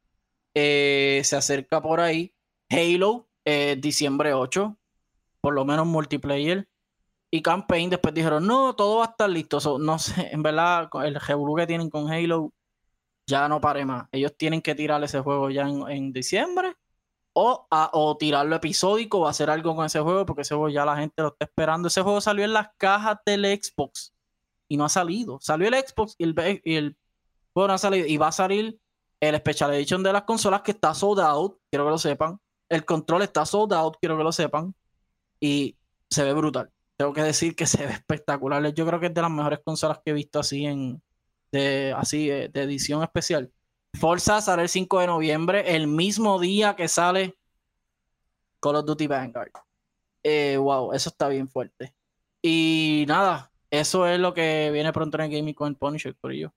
[0.53, 2.33] eh, se acerca por ahí
[2.69, 4.77] Halo, eh, diciembre 8,
[5.41, 6.69] por lo menos multiplayer.
[7.31, 9.79] Y Campaign después dijeron, no, todo va a estar listo.
[9.79, 12.53] no sé, en verdad, el revolú que tienen con Halo
[13.25, 14.07] ya no pare más.
[14.11, 16.75] Ellos tienen que tirar ese juego ya en, diciembre
[17.33, 20.97] o, o tirarlo episódico o hacer algo con ese juego porque ese juego ya la
[20.97, 21.87] gente lo está esperando.
[21.87, 24.13] Ese juego salió en las cajas del Xbox
[24.67, 25.39] y no ha salido.
[25.41, 26.97] Salió el Xbox y el, y el
[27.53, 28.05] bueno, ha salido.
[28.07, 28.79] Y va a salir
[29.21, 32.39] el Special Edition de las consolas que está sold out, quiero que lo sepan.
[32.69, 34.73] El control está sold out, quiero que lo sepan.
[35.39, 35.77] Y
[36.09, 36.71] se ve brutal.
[37.01, 38.63] Tengo que decir que se ve espectacular.
[38.75, 41.01] Yo creo que es de las mejores consolas que he visto así en
[41.51, 43.51] de así de, edición especial.
[43.99, 47.35] Forza sale el 5 de noviembre, el mismo día que sale
[48.59, 49.51] Call of Duty Vanguard.
[50.21, 51.91] Eh, wow, eso está bien fuerte.
[52.39, 56.53] Y nada, eso es lo que viene pronto en el gaming con el Punisher, Corillo.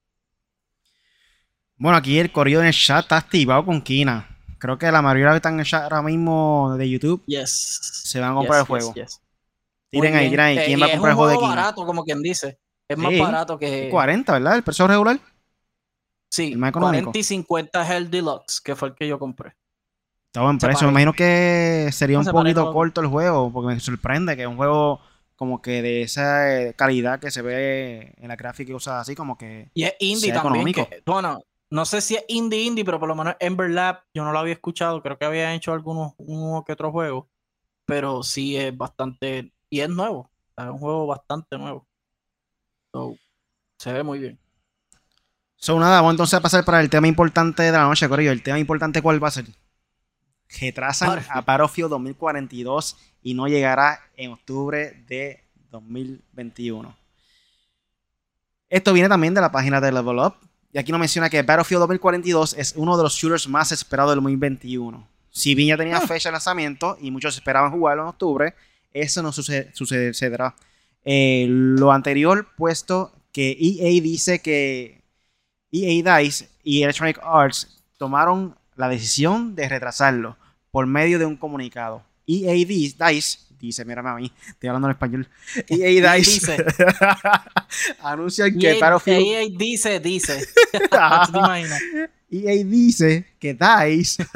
[1.76, 4.28] Bueno, aquí el corrido en el chat está activado con Kina.
[4.58, 8.04] Creo que la mayoría que están en el chat ahora mismo de YouTube yes.
[8.04, 8.94] se van a comprar el juego.
[9.90, 10.56] Tiren ahí, tiren ahí.
[10.66, 11.48] ¿Quién va a comprar el juego de Kino?
[11.48, 12.58] barato, como quien dice.
[12.88, 13.88] Es más barato que.
[13.90, 14.56] 40, ¿verdad?
[14.56, 15.18] El precio regular.
[16.30, 17.04] Sí, el más económico.
[17.12, 19.54] 40 y 50 es el Deluxe, que fue el que yo compré.
[20.26, 20.86] Está buen precio.
[20.88, 24.48] Me imagino que sería No un poquito corto el juego, porque me sorprende que es
[24.48, 25.00] un juego
[25.36, 29.14] como que de esa eh, calidad que se ve en la gráfica y cosas así,
[29.14, 30.72] como que Y es indie también.
[30.72, 34.24] que- bueno, no sé si es indie indie, pero por lo menos Ember Lab yo
[34.24, 35.02] no lo había escuchado.
[35.02, 37.30] Creo que había hecho algunos uno que otro juego.
[37.86, 39.53] Pero sí es bastante.
[39.74, 40.30] Y es nuevo.
[40.56, 41.84] Es un juego bastante nuevo.
[42.92, 43.18] So,
[43.76, 44.38] se ve muy bien.
[45.56, 48.30] So, nada, vamos entonces a pasar para el tema importante de la noche, Corillo.
[48.30, 49.46] El tema importante, ¿cuál va a ser?
[50.60, 51.36] Retrasan Battlefield.
[51.36, 56.96] a Battlefield 2042 y no llegará en octubre de 2021.
[58.68, 60.36] Esto viene también de la página de Level Up.
[60.72, 64.18] Y aquí nos menciona que Battlefield 2042 es uno de los shooters más esperados del
[64.22, 65.04] 2021.
[65.30, 68.54] Si bien ya tenía fecha de lanzamiento y muchos esperaban jugarlo en octubre,
[68.94, 70.54] eso no suce- sucederá.
[71.04, 75.02] Eh, lo anterior, puesto que EA dice que
[75.70, 80.36] EA Dice y Electronic Arts tomaron la decisión de retrasarlo
[80.70, 82.02] por medio de un comunicado.
[82.26, 85.28] EA Di- Dice, dice, mírame a mí, estoy hablando en español.
[85.68, 86.64] EA Dice dice.
[88.00, 90.46] anuncian que EA, Battlefield EA dice, dice.
[92.30, 94.26] EA dice que DICE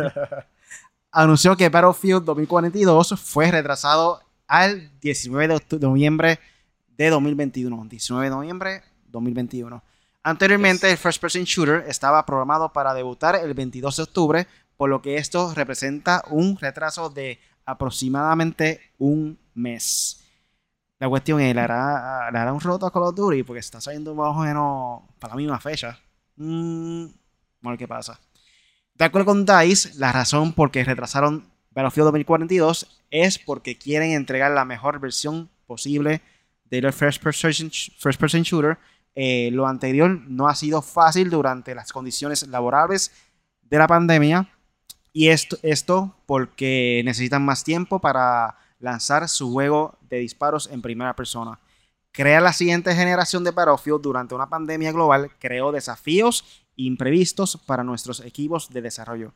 [1.11, 6.41] anunció que Battlefield 2042 fue retrasado al 19 de noviembre
[6.97, 7.85] de 2021.
[7.89, 9.83] 19 de noviembre 2021.
[10.25, 10.93] Anteriormente, Yes.
[10.93, 15.17] el First Person Shooter estaba programado para debutar el 22 de octubre, por lo que
[15.17, 20.25] esto representa un retraso de aproximadamente un mes.
[20.99, 23.45] La cuestión es, ¿le hará, ¿le hará un roto a Call of Duty?
[23.45, 25.99] Porque está saliendo más o menos para la misma fecha.
[26.37, 27.07] Mm,
[27.61, 28.19] ver qué pasa.
[28.95, 34.51] De acuerdo con DICE, la razón por que retrasaron Battlefield 2042 es porque quieren entregar
[34.53, 36.21] la mejor versión posible
[36.65, 38.79] del first person, first person shooter.
[39.15, 43.13] Eh, lo anterior no ha sido fácil durante las condiciones laborables
[43.63, 44.49] de la pandemia.
[45.13, 51.17] Y esto, esto porque necesitan más tiempo para lanzar su juego de disparos en primera
[51.17, 51.59] persona.
[52.13, 58.21] Crear la siguiente generación de Battlefield durante una pandemia global creó desafíos imprevistos para nuestros
[58.21, 59.35] equipos de desarrollo.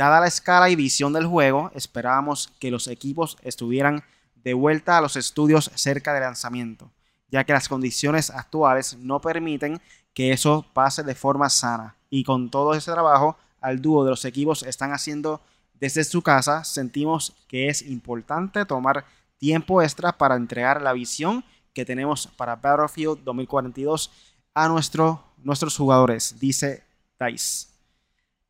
[0.00, 4.02] Dada la escala y visión del juego, esperábamos que los equipos estuvieran
[4.34, 6.90] de vuelta a los estudios cerca del lanzamiento,
[7.28, 9.78] ya que las condiciones actuales no permiten
[10.14, 11.96] que eso pase de forma sana.
[12.08, 15.42] Y con todo ese trabajo, al dúo de los equipos están haciendo
[15.74, 19.04] desde su casa, sentimos que es importante tomar
[19.36, 24.10] tiempo extra para entregar la visión que tenemos para Battlefield 2042
[24.54, 26.84] a nuestro, nuestros jugadores, dice
[27.18, 27.69] Dice.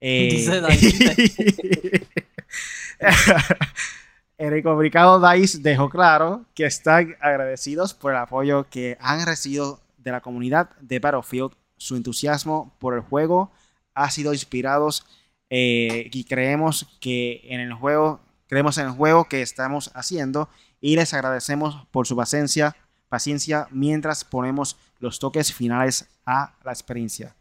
[0.01, 2.07] Eh, Dice Dice.
[4.39, 9.81] en el comunicado DICE dejó claro que están agradecidos por el apoyo que han recibido
[9.99, 11.53] de la comunidad de Battlefield.
[11.77, 13.51] Su entusiasmo por el juego
[13.95, 15.05] ha sido inspirados
[15.51, 20.49] eh, y creemos que en el juego, creemos en el juego que estamos haciendo
[20.81, 22.77] y les agradecemos por su paciencia,
[23.09, 27.35] paciencia mientras ponemos los toques finales a la experiencia.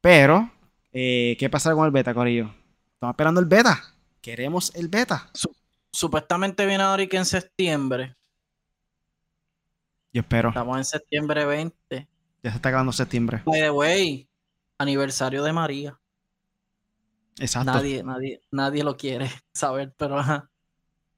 [0.00, 0.50] Pero,
[0.98, 2.50] eh, ¿qué pasará con el beta, Corillo?
[2.94, 3.82] Estamos esperando el beta.
[4.22, 5.30] Queremos el beta.
[5.92, 8.16] Supuestamente viene ahora que en septiembre.
[10.10, 10.48] Yo espero.
[10.48, 12.08] Estamos en septiembre 20.
[12.42, 13.42] Ya se está acabando septiembre.
[13.44, 14.26] By the way,
[14.78, 16.00] aniversario de María.
[17.38, 17.72] Exacto.
[17.72, 20.48] Nadie, nadie, nadie lo quiere saber, pero ajá.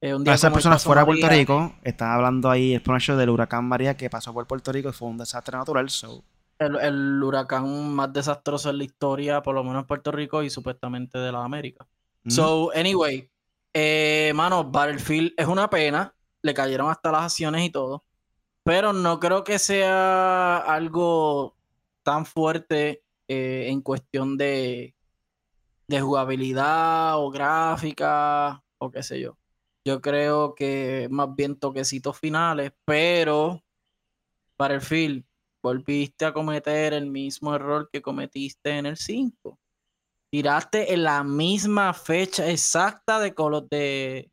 [0.00, 1.38] Eh, un día esas personas fuera de Puerto María.
[1.38, 4.92] Rico, están hablando ahí el pronuncio del huracán María que pasó por Puerto Rico y
[4.92, 5.88] fue un desastre natural.
[5.88, 6.24] So,
[6.58, 10.50] El, el huracán más desastroso en la historia, por lo menos en Puerto Rico y
[10.50, 11.86] supuestamente de la América.
[12.24, 13.30] mm, So, anyway,
[13.74, 16.14] eh, mano, Battlefield es una pena.
[16.42, 18.04] Le cayeron hasta las acciones y todo.
[18.64, 21.56] Pero no creo que sea algo
[22.02, 24.94] tan fuerte eh, en cuestión de,
[25.88, 29.38] de jugabilidad o gráfica o qué sé yo.
[29.84, 33.62] Yo creo que más bien toquecitos finales, pero
[34.58, 35.24] Battlefield,
[35.62, 39.58] volviste a cometer el mismo error que cometiste en el 5
[40.30, 43.34] tiraste en la misma fecha exacta de
[43.70, 44.30] de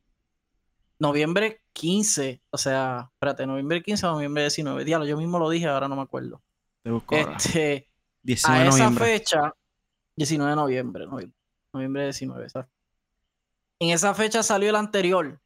[1.00, 2.42] noviembre 15.
[2.50, 4.84] O sea, espérate, noviembre 15 o noviembre 19.
[4.84, 6.42] Diablo, yo mismo lo dije, ahora no me acuerdo.
[6.84, 7.16] te busco.
[7.16, 7.90] Este,
[8.24, 9.06] 19 a esa noviembre.
[9.06, 9.54] fecha,
[10.18, 11.34] 19 de noviembre, novie-
[11.72, 12.74] noviembre 19, exacto.
[13.80, 15.40] En esa fecha salió el anterior.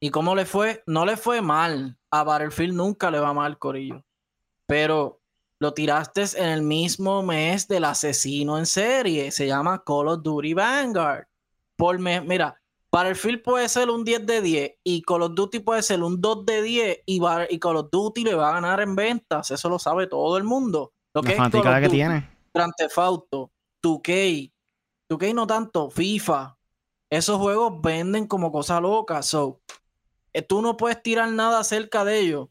[0.00, 0.82] ¿Y cómo le fue?
[0.86, 1.98] No le fue mal.
[2.10, 4.02] A Battlefield nunca le va mal, Corillo.
[4.66, 5.20] Pero
[5.58, 9.30] lo tiraste en el mismo mes del asesino en serie.
[9.30, 11.26] Se llama Call of Duty Vanguard.
[11.76, 15.82] Por mes, mira, Battlefield puede ser un 10 de 10 y Call of Duty puede
[15.82, 18.96] ser un 2 de 10 y, y Call of Duty le va a ganar en
[18.96, 19.50] ventas.
[19.50, 20.92] Eso lo sabe todo el mundo.
[21.14, 22.30] Lo que La es Call of que Duty, tiene.
[22.54, 23.50] Grand Theft Auto,
[23.82, 24.52] 2K,
[25.10, 26.56] 2K no tanto, FIFA.
[27.10, 29.22] Esos juegos venden como cosa loca.
[29.22, 29.60] So,
[30.32, 32.48] eh, tú no puedes tirar nada acerca de ellos.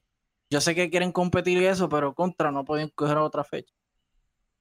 [0.50, 3.74] Yo sé que quieren competir y eso, pero contra no pueden coger otra fecha.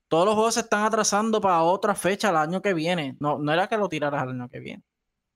[0.09, 3.17] Todos los juegos se están atrasando para otra fecha el año que viene.
[3.21, 4.83] No, no era que lo tiraras el año que viene.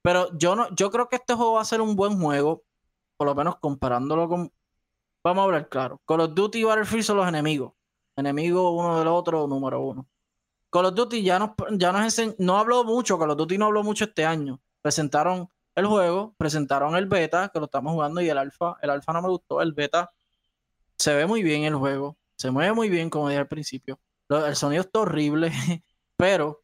[0.02, 2.62] Pero yo no, yo creo que este juego va a ser un buen juego.
[3.16, 4.52] Por lo menos comparándolo con.
[5.24, 6.00] Vamos a hablar claro.
[6.06, 7.72] Call of Duty y Battlefield son los enemigos.
[8.16, 10.08] Enemigos uno del otro, número uno.
[10.70, 13.66] Call of Duty ya nos, ya nos enseñó, no habló mucho, Call of Duty no
[13.66, 14.60] habló mucho este año.
[14.82, 18.76] Presentaron el juego, presentaron el beta, que lo estamos jugando, y el alfa.
[18.82, 20.12] El alfa no me gustó, el beta
[20.98, 24.00] se ve muy bien el juego, se mueve muy bien, como dije al principio.
[24.28, 25.50] El sonido está horrible,
[26.16, 26.62] pero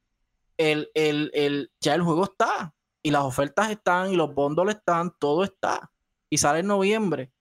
[0.57, 5.13] el, el, el, ya el juego está, y las ofertas están, y los bundles están,
[5.19, 5.91] todo está,
[6.31, 7.33] y sale en noviembre.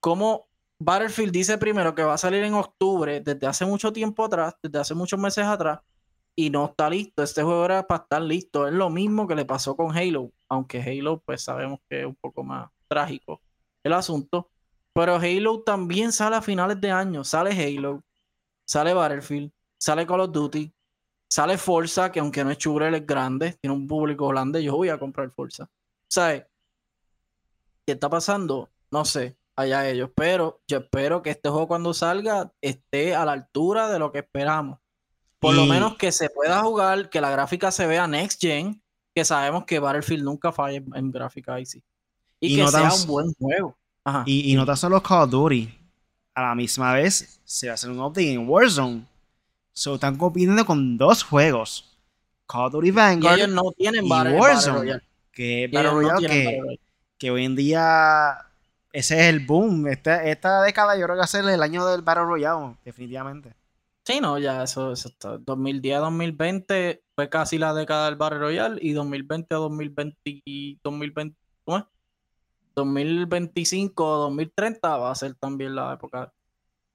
[0.00, 4.54] Como Battlefield dice primero que va a salir en octubre, desde hace mucho tiempo atrás,
[4.62, 5.80] desde hace muchos meses atrás,
[6.34, 7.22] y no está listo.
[7.22, 8.66] Este juego era para estar listo.
[8.66, 12.16] Es lo mismo que le pasó con Halo, aunque Halo, pues sabemos que es un
[12.16, 13.42] poco más trágico
[13.82, 14.50] el asunto.
[14.94, 17.24] Pero Halo también sale a finales de año.
[17.24, 18.02] Sale Halo,
[18.66, 20.72] sale Battlefield, sale Call of Duty,
[21.30, 24.62] sale Forza, que aunque no es chubrel, es grande, tiene un público grande.
[24.62, 25.68] Yo voy a comprar Forza.
[26.08, 26.44] ¿Sabes?
[27.86, 28.70] ¿Qué está pasando?
[28.90, 30.10] No sé, allá ellos.
[30.14, 34.18] Pero yo espero que este juego cuando salga esté a la altura de lo que
[34.18, 34.78] esperamos.
[35.38, 38.80] Por lo menos que se pueda jugar, que la gráfica se vea next gen,
[39.12, 41.82] que sabemos que Battlefield nunca falla en, en gráfica ahí sí.
[42.38, 43.76] Y, Y que no sea un buen juego.
[44.04, 44.24] Ajá.
[44.26, 45.78] Y, y no tan solo Call of Duty.
[46.34, 49.06] A la misma vez se va a hacer un update en Warzone.
[49.72, 51.98] So están compitiendo con dos juegos.
[52.46, 55.74] Call of Duty Y Vanguard, ellos no tienen y Battle, Warzone, Battle que es Y
[55.74, 56.80] Battle no Royale, que, Battle
[57.18, 58.38] que hoy en día
[58.92, 59.88] ese es el boom.
[59.88, 63.54] Esta, esta década yo creo que va a ser el año del Battle Royale, definitivamente.
[64.04, 65.38] Sí, no, ya eso, eso está.
[65.38, 70.78] 2010 a 2020 fue casi la década del Battle Royale y 2020 a 2020, y
[70.82, 71.84] 2020 ¿cómo es?
[72.74, 76.32] 2025 o 2030 va a ser también la época.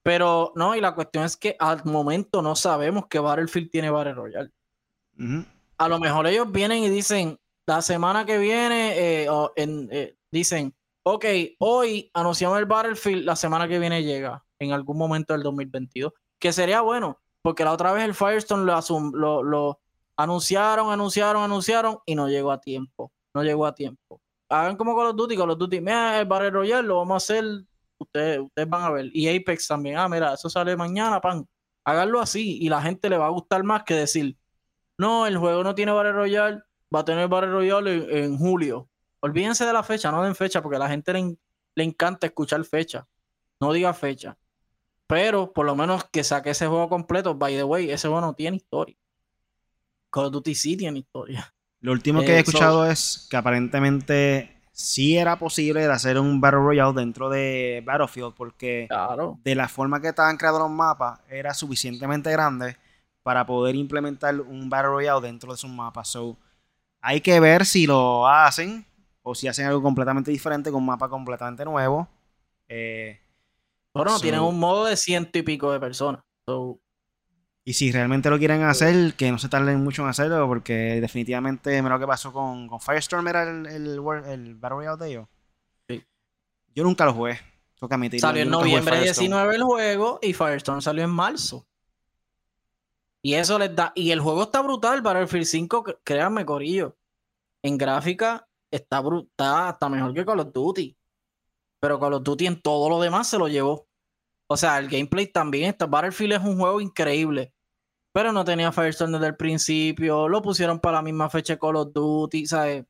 [0.02, 4.14] Pero no, y la cuestión es que al momento no sabemos que Battlefield tiene Battle
[4.14, 4.50] Royale.
[5.18, 5.44] Ujú.
[5.76, 10.16] A lo mejor ellos vienen y dicen, la semana que viene, eh, o en, eh,
[10.30, 11.24] dicen, ok,
[11.58, 16.52] hoy anunciamos el Battlefield, la semana que viene llega, en algún momento del 2022, que
[16.52, 19.80] sería bueno, porque la otra vez el Firestone lo, asum- lo, lo
[20.16, 24.20] anunciaron, anunciaron, anunciaron y no llegó a tiempo, no llegó a tiempo.
[24.48, 27.16] Hagan como con los Duty, con los Duty, mira, el Battle Royale lo vamos a
[27.16, 27.44] hacer,
[27.98, 31.46] ustedes, ustedes van a ver, y Apex también, ah, mira, eso sale mañana, pan,
[31.84, 34.36] háganlo así y la gente le va a gustar más que decir,
[34.96, 36.62] no, el juego no tiene Battle Royale,
[36.94, 38.88] va a tener Battle Royale en, julio.
[39.20, 41.36] Olvídense de la fecha, no den fecha, porque a la gente le,
[41.74, 43.06] le encanta escuchar fecha.
[43.60, 44.36] No diga fecha.
[45.06, 47.34] Pero por lo menos que saque ese juego completo.
[47.34, 48.96] By the way, ese juego no tiene historia.
[50.10, 51.52] Call of Duty sí tiene historia.
[51.80, 56.18] Lo último que Eh, he so- escuchado es que aparentemente sí era posible de hacer
[56.18, 59.38] un Battle Royale dentro de Battlefield porque Claro.
[59.44, 62.76] de la forma que estaban creados los mapas era suficientemente grande
[63.22, 66.08] para poder implementar un Battle Royale dentro de sus mapas.
[66.08, 66.36] So,
[67.00, 68.84] hay que ver si lo hacen
[69.22, 72.08] o si hacen algo completamente diferente con un mapa completamente nuevo.
[72.68, 73.20] Eh,
[73.94, 76.20] Bueno, So- tienen un modo de ciento y pico de personas.
[76.46, 76.78] So,
[77.68, 81.82] y si realmente lo quieren hacer, que no se tarden mucho en hacerlo, porque definitivamente,
[81.82, 83.86] mira lo que pasó con, con Firestorm, era el, el,
[84.26, 85.28] el Battle Royale de ellos.
[85.86, 86.02] Sí.
[86.74, 87.38] Yo nunca lo jugué.
[87.78, 89.26] Admitirlo, salió en noviembre Firestorm.
[89.26, 91.66] 19 el juego y Firestorm salió en marzo.
[93.20, 93.92] Y eso les da.
[93.94, 95.02] Y el juego está brutal.
[95.02, 96.96] Battlefield 5, cr- créanme, Corillo.
[97.62, 100.96] En gráfica está brutal, está mejor que Call of Duty.
[101.80, 103.86] Pero Call of Duty en todo lo demás se lo llevó.
[104.46, 105.84] O sea, el gameplay también está.
[105.84, 107.52] Battlefield es un juego increíble.
[108.18, 110.28] Pero no tenía Firestorm desde el principio.
[110.28, 112.46] Lo pusieron para la misma fecha de Call of Duty.
[112.46, 112.84] ¿Sabes?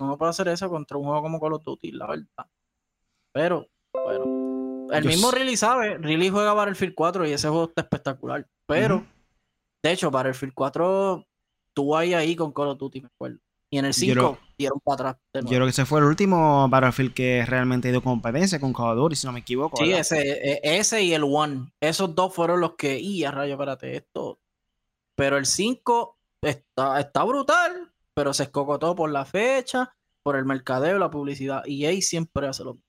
[0.00, 2.46] No puede hacer eso contra un juego como Call of Duty, la verdad.
[3.34, 4.86] Pero, bueno.
[4.92, 5.98] El Yo mismo s- Riley sabe.
[5.98, 8.46] Riley juega Battlefield 4 y ese juego está espectacular.
[8.68, 9.04] Pero, Ujú.
[9.84, 11.26] de hecho, Battlefield 4
[11.74, 13.38] tuvo ahí ahí con Call of Duty, me acuerdo.
[13.72, 15.16] Y en el Yo 5 creo- dieron para atrás.
[15.42, 18.96] Yo creo que ese fue el último Battlefield que realmente dio competencia con Call of
[18.96, 19.76] Duty, si no me equivoco.
[19.78, 20.00] Sí, ¿verdad?
[20.02, 21.72] ese, e- ese y el One.
[21.80, 23.00] Esos dos fueron los que.
[23.00, 24.38] Y a rayo, espérate, esto.
[25.22, 29.94] Pero el 5 está, está brutal, pero se escocotó por la fecha,
[30.24, 31.62] por el mercadeo, la publicidad.
[31.64, 32.88] Y ahí siempre hace lo mismo.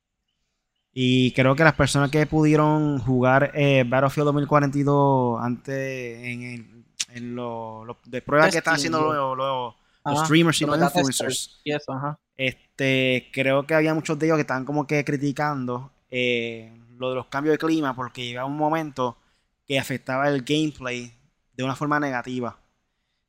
[0.94, 7.36] Y creo que las personas que pudieron jugar eh, Battlefield 2042 antes en, el, en
[7.36, 11.18] lo, lo- de pruebas que están haciendo los, los- streamers y los influencers.
[11.18, 12.20] testers y eso, ajá.
[12.36, 17.16] Este, creo que había muchos de ellos que estaban como que criticando eh, lo de
[17.16, 19.18] los cambios de clima porque llegaba un momento
[19.68, 21.14] que afectaba el gameplay
[21.54, 22.58] de una forma negativa.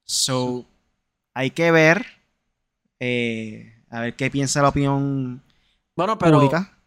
[0.04, 0.64] So,
[1.34, 2.06] hay que ver,
[3.00, 5.42] eh, a ver qué piensa la opinión
[5.96, 6.78] Bueno, pero pública.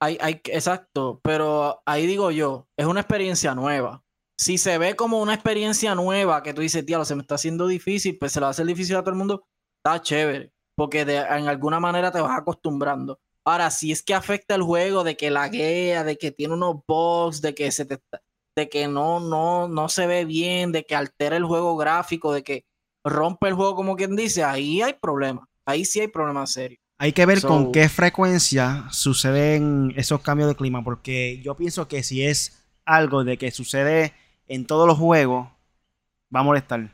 [0.00, 4.02] hay, hay, exacto, pero ahí digo yo, es una experiencia nueva.
[4.38, 7.66] Si se ve como una experiencia nueva que tú dices, tío, se me está haciendo
[7.66, 9.46] difícil, pues se lo va a hacer difícil a todo el mundo,
[9.78, 13.20] está chévere, porque de, en alguna manera te vas acostumbrando.
[13.44, 17.40] Ahora, si es que afecta el juego, de que laguea, de que tiene unos bugs,
[17.42, 18.22] de que se te está-
[18.56, 22.42] de que no, no, no se ve bien, de que altera el juego gráfico, de
[22.42, 22.64] que
[23.02, 25.48] rompe el juego, como quien dice, ahí hay problemas.
[25.66, 26.80] Ahí sí hay problemas serios.
[26.98, 32.02] Hay que ver con qué frecuencia suceden esos cambios de clima, porque yo pienso que
[32.02, 34.14] si es algo de que sucede
[34.46, 35.48] en todos los juegos,
[36.34, 36.90] va a molestar.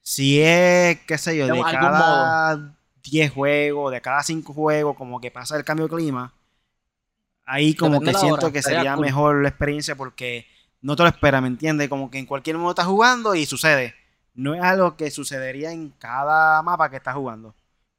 [0.00, 5.30] Si es, qué sé yo, De cada 10 juegos, de cada 5 juegos, como que
[5.30, 6.34] pasa el cambio de clima,
[7.48, 9.04] ahí como Depende que siento hora, que sería cool.
[9.06, 10.46] mejor la experiencia porque
[10.82, 11.88] no te lo esperas, ¿me entiendes?
[11.88, 13.94] Como que en cualquier modo estás jugando y sucede.
[14.34, 17.54] No es algo que sucedería en cada mapa que estás jugando.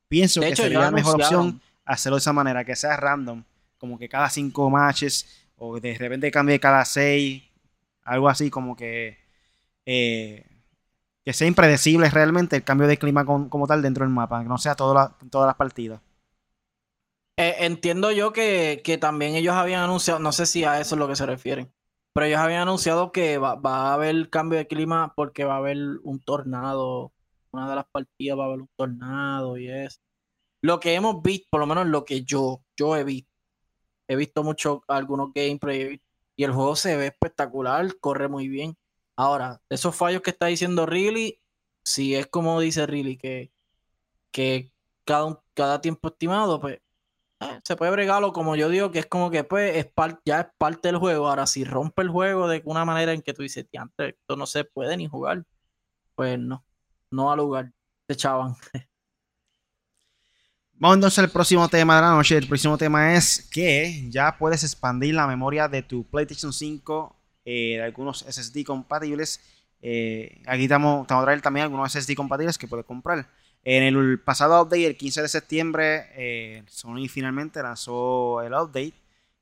[0.08, 3.44] Pienso De que hecho, sería la mejor opción hacerlo de esa manera, que sea random,
[3.78, 5.28] como que cada cinco matches,
[5.58, 7.44] o de repente cambie cada seis,
[8.04, 9.18] algo así como que
[9.86, 10.46] eh,
[11.26, 14.48] que sea impredecible realmente el cambio de clima con- como tal dentro del mapa, que
[14.50, 16.00] no sea toda la- todas las partidas.
[17.40, 21.00] Eh, entiendo yo que, que también ellos habían anunciado, no sé si a eso es
[21.00, 21.72] lo que se refieren,
[22.12, 25.58] pero ellos habían anunciado que va, va a haber cambio de clima porque va a
[25.60, 27.14] haber un tornado,
[27.52, 30.00] una de las partidas va a haber un tornado y eso.
[30.62, 33.32] Lo que hemos visto, por lo menos lo que yo, yo he visto,
[34.10, 36.02] he visto mucho algunos gameplay
[36.36, 38.78] y el juego se ve espectacular, corre muy bien.
[39.16, 41.40] Ahora, esos fallos que está diciendo Riley,
[41.86, 43.54] si es como dice Riley, que,
[44.32, 44.74] que
[45.06, 46.82] cada, cada tiempo estimado, pues
[47.42, 49.88] eh, se puede bregarlo como yo digo, que es como que pues es
[50.26, 51.28] ya es parte del juego.
[51.28, 54.46] Ahora, si rompe el juego de una manera en que tú dices, "Diantre, esto no
[54.46, 55.44] se puede ni jugar,
[56.16, 56.66] pues no,
[57.12, 57.72] no al lugar,
[58.08, 58.56] te echaban.
[60.74, 62.38] Vamos entonces al próximo tema de la noche.
[62.38, 67.76] El próximo tema es que ya puedes expandir la memoria de tu PlayStation 5 eh,
[67.76, 69.42] de algunos SSD compatibles.
[69.82, 73.28] Eh, aquí estamos, estamos a traer también algunos SSD compatibles que puedes comprar.
[73.64, 78.94] En el pasado update, el 15 de septiembre, eh, Sony finalmente lanzó el update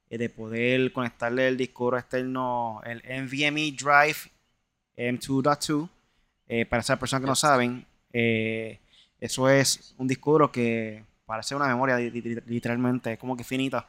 [0.09, 4.17] eh, de poder conectarle el disco externo, el NVMe Drive
[4.97, 5.89] M2.2.
[6.47, 7.85] Eh, para esas personas que no saben,
[9.19, 13.43] eso es un disco duro que parece una memoria li- li- literalmente, es como que
[13.43, 13.87] finita.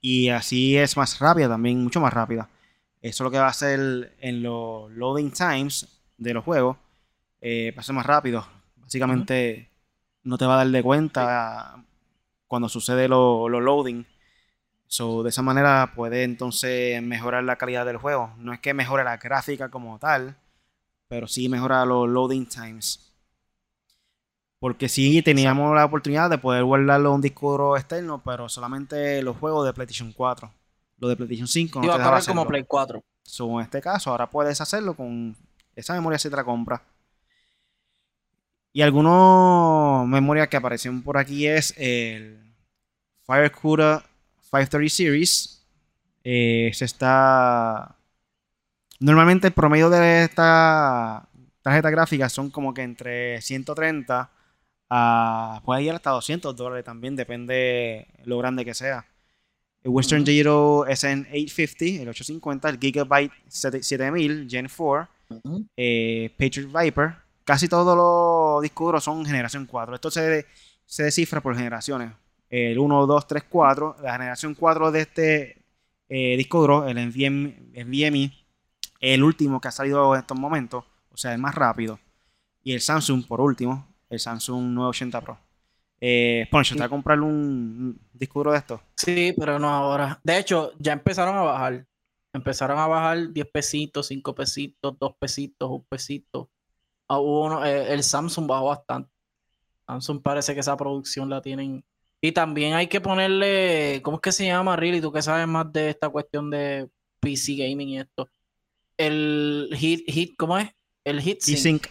[0.00, 2.48] Y así es más rápida también, mucho más rápida.
[3.02, 5.88] Eso es lo que va a hacer en los loading times
[6.18, 6.76] de los juegos.
[7.40, 8.46] Eh, va a ser más rápido.
[8.86, 9.68] Básicamente
[10.22, 11.84] no te va a dar de cuenta
[12.46, 14.06] cuando sucede lo, lo loading.
[14.86, 18.32] So, de esa manera puede entonces mejorar la calidad del juego.
[18.38, 20.36] No es que mejore la gráfica como tal,
[21.08, 23.12] pero sí mejora los loading times.
[24.60, 29.20] Porque sí teníamos la oportunidad de poder guardarlo en un disco duro externo, pero solamente
[29.20, 30.48] los juegos de PlayStation 4.
[30.98, 32.46] Los de PlayStation 5 no Iba te a como.
[32.46, 33.02] Play 4.
[33.24, 35.36] So, en este caso, ahora puedes hacerlo con
[35.74, 36.80] esa memoria si te la compras.
[38.76, 42.38] Y algunas memorias que aparecen por aquí es el
[43.24, 44.04] FireCuda
[44.50, 45.66] 530 Series.
[46.22, 47.96] Eh, se está.
[49.00, 51.26] Normalmente el promedio de esta
[51.62, 54.30] tarjeta gráfica son como que entre 130
[54.90, 55.62] a.
[55.64, 59.06] puede ir hasta 200 dólares también, depende lo grande que sea.
[59.84, 60.26] El Western Ujú.
[60.26, 60.52] Digital
[60.94, 65.08] SN850, el 850, el Gigabyte 7000 Gen 4,
[65.78, 67.25] eh, Patriot Viper.
[67.46, 69.94] Casi todos los discos duros son generación 4.
[69.94, 70.46] Esto se,
[70.84, 72.12] se descifra por generaciones.
[72.50, 73.96] El 1, 2, 3, 4.
[74.02, 75.64] La generación 4 de este
[76.08, 78.32] eh, disco duro, el NVMe,
[78.98, 82.00] el último que ha salido en estos momentos, o sea, el más rápido.
[82.64, 85.38] Y el Samsung, por último, el Samsung 980 Pro.
[86.00, 88.80] Eh, Poncho, ¿te va a comprar un, un disco duro de estos?
[88.96, 90.18] Sí, pero no ahora.
[90.24, 91.86] De hecho, ya empezaron a bajar.
[92.32, 96.50] Empezaron a bajar 10 pesitos, 5 pesitos, 2 pesitos, 1 pesito.
[97.08, 99.10] Ah, hubo uno- eh, el Samsung bajó bastante.
[99.86, 101.84] Samsung parece que esa producción la tienen.
[102.20, 105.00] Y también hay que ponerle, ¿cómo es que se llama, Really?
[105.00, 106.88] Tú que sabes más de esta cuestión de
[107.20, 108.28] PC gaming y esto.
[108.96, 110.70] El hit, hit ¿cómo es?
[111.04, 111.86] El hit G-Sync.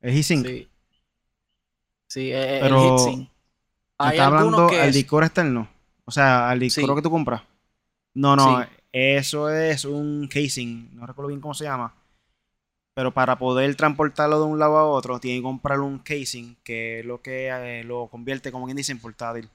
[0.00, 0.46] El G-Sync.
[0.46, 0.68] Sí.
[2.06, 3.16] Sí, eh, Pero, el.
[3.16, 3.28] ¿Me
[3.98, 5.68] Hay estás algunos hablando que al es- externo?
[6.04, 6.94] O sea, al disco Sí.
[6.94, 7.42] que tú compras.
[8.12, 8.68] No, no, Sí.
[8.92, 10.90] eso es un casing.
[10.92, 11.92] No recuerdo bien cómo se llama.
[12.94, 17.00] Pero para poder transportarlo de un lado a otro, tiene que comprar un casing, que
[17.00, 19.50] es lo que eh, lo convierte, como quien dice, en portátil.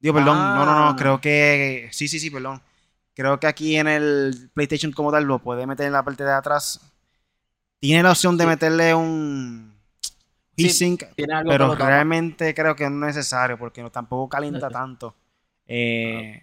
[0.00, 0.96] Digo, perdón, no, no, no, Ah.
[0.98, 1.88] creo que.
[1.92, 2.60] Sí, sí, sí, perdón.
[3.14, 6.32] Creo que aquí en el PlayStation como tal lo puede meter en la parte de
[6.32, 6.80] atrás.
[7.80, 8.48] Tiene la opción de Sí.
[8.48, 9.74] meterle un
[10.56, 15.16] Sí, heatsink, algo pero realmente creo que no es necesario porque no, tampoco calienta tanto.
[15.66, 16.42] Eh,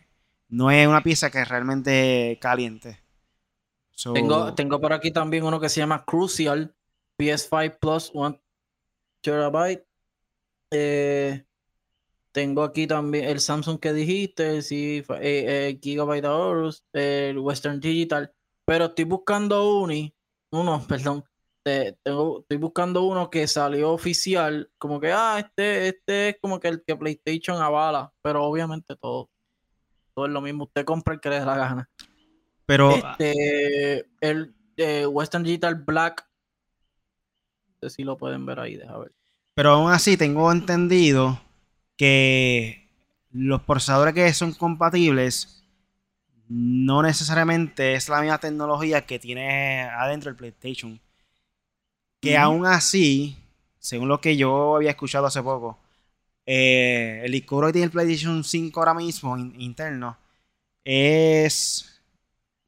[0.50, 3.01] no es una pieza que realmente caliente.
[4.14, 6.74] Tengo, tengo por aquí también uno que se llama Crucial
[7.18, 8.42] PS5 Plus 1
[9.22, 9.86] terabyte.
[10.72, 11.46] Eh,
[12.32, 16.26] tengo aquí también el Samsung que dijiste, el sí, eh, eh, Gigabyte
[16.94, 18.34] el Western Digital.
[18.66, 19.94] Pero estoy buscando uno,
[20.52, 21.24] uno, perdón.
[21.64, 26.70] tengo- estoy buscando uno que salió oficial, como que, ah, este, este es como que
[26.70, 29.30] el que PlayStation avala, pero obviamente todo,
[30.16, 30.64] todo es lo mismo.
[30.64, 31.90] Usted compra el que le dé la gana.
[32.72, 36.26] Pero Este, el eh, Western Digital Black.
[37.82, 39.12] No sé si lo pueden ver ahí, deja ver.
[39.56, 41.42] Pero aún así tengo entendido
[41.98, 42.88] que
[43.32, 45.64] los procesadores que son compatibles
[46.48, 51.00] no necesariamente es la misma tecnología que tiene adentro el PlayStation.
[52.22, 53.36] Que aún así,
[53.80, 55.80] según lo que yo había escuchado hace poco,
[56.46, 60.18] eh, el disco que tiene el PlayStation 5 ahora mismo in- interno
[60.84, 62.01] es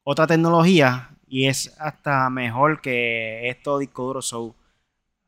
[0.04, 4.26] otra tecnología y es hasta mejor que estos discos duros.
[4.28, 4.54] So,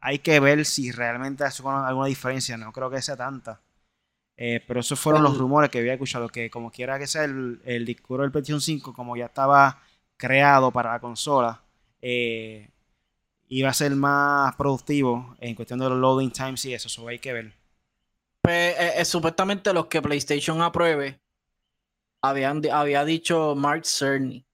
[0.01, 2.57] hay que ver si realmente hace una- alguna diferencia.
[2.57, 3.61] No creo que sea tanta.
[4.37, 6.29] Eh, pero esos fueron los rumores que había escuchado.
[6.29, 9.81] Que como quiera que sea el, el disco duro del PlayStation 5, como ya estaba
[10.16, 11.62] creado para la consola,
[12.03, 12.70] eh,
[13.49, 16.89] iba a ser más productivo en cuestión de los loading times y eso.
[16.89, 17.55] Eso hay que ver.
[18.43, 21.20] Pues, eh, supuestamente los que PlayStation apruebe,
[22.22, 24.45] habían, había dicho Mark Cerny,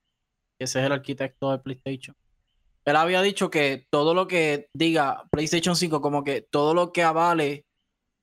[0.62, 2.16] ese es el arquitecto de PlayStation.
[2.84, 7.02] Él había dicho que todo lo que diga PlayStation 5, como que todo lo que
[7.02, 7.64] avale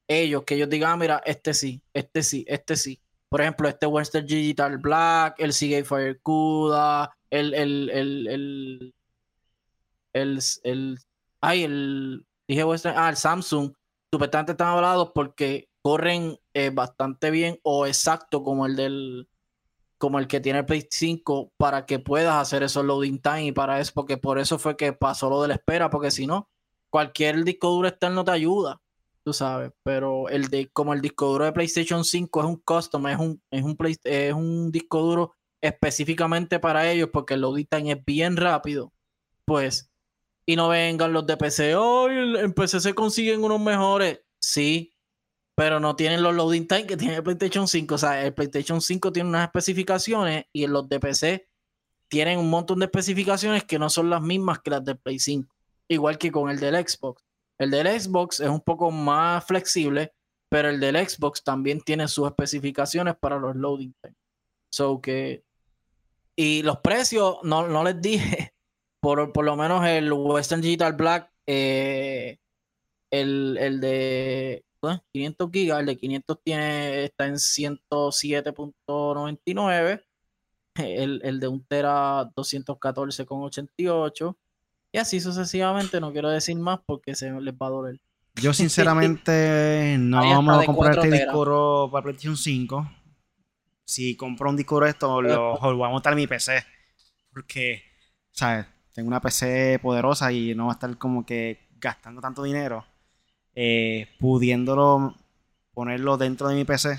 [0.08, 3.00] ellos, que ellos digan, ah, mira, este sí, este sí, este sí.
[3.30, 8.94] Por ejemplo, este Western Digital Black, el Seagate Fire CUDA, el, el, el, el,
[10.14, 11.00] el, el,
[11.42, 13.72] ay, el, dije Western, ah, el Samsung,
[14.12, 19.30] supuestamente están avalados porque corren eh, bastante bien o exacto como el del
[20.00, 23.52] como el que tiene el Play 5 para que puedas hacer esos loading time y
[23.54, 26.50] para eso, porque por eso fue que pasó lo de la espera, porque si no,
[26.89, 28.82] cualquier disco duro externo te ayuda,
[29.24, 33.08] tú sabes, pero el de como el disco duro de PlayStation 5 es un custom,
[33.08, 37.68] es un, es un, Play- es un disco duro específicamente para ellos, porque el loading
[37.70, 38.93] time es bien rápido,
[39.45, 39.91] pues,
[40.45, 44.93] y no vengan los de PC, hoy en PC se consiguen unos mejores, sí,
[45.60, 47.95] pero no tienen los loading time que tiene el PlayStation 5.
[47.95, 51.49] O sea, el PlayStation 5 tiene unas especificaciones y los de PC
[52.07, 55.53] tienen un montón de especificaciones que no son las mismas que las del Play 5.
[55.89, 57.26] Igual que con el del Xbox.
[57.57, 60.14] El del Xbox es un poco más flexible,
[60.47, 64.16] pero el del Xbox también tiene sus especificaciones para los loading time.
[64.72, 65.43] So que.
[66.38, 68.53] Y los precios, no, no les dije.
[69.01, 72.38] Por, por lo menos el Western Digital Black, eh,
[73.12, 74.64] el, el de.
[75.14, 80.04] 500 gigas, el de 500 tiene, está en 107.99.
[80.76, 84.36] El, el de 1 tera 214.88.
[84.92, 88.00] Y así sucesivamente, no quiero decir más porque se les va a doler.
[88.36, 92.92] Yo sinceramente no vamos a comprar 4 este disco para PlayStation 5.
[93.86, 96.64] Si compro un disco de esto, lo, lo voy a montar en mi PC.
[97.32, 97.84] Porque,
[98.32, 98.66] ¿sabes?
[98.94, 102.86] Tengo una PC poderosa y no va a estar como que gastando tanto dinero.
[103.62, 105.16] Eh, pudiéndolo
[105.74, 106.97] ponerlo dentro de mi PC.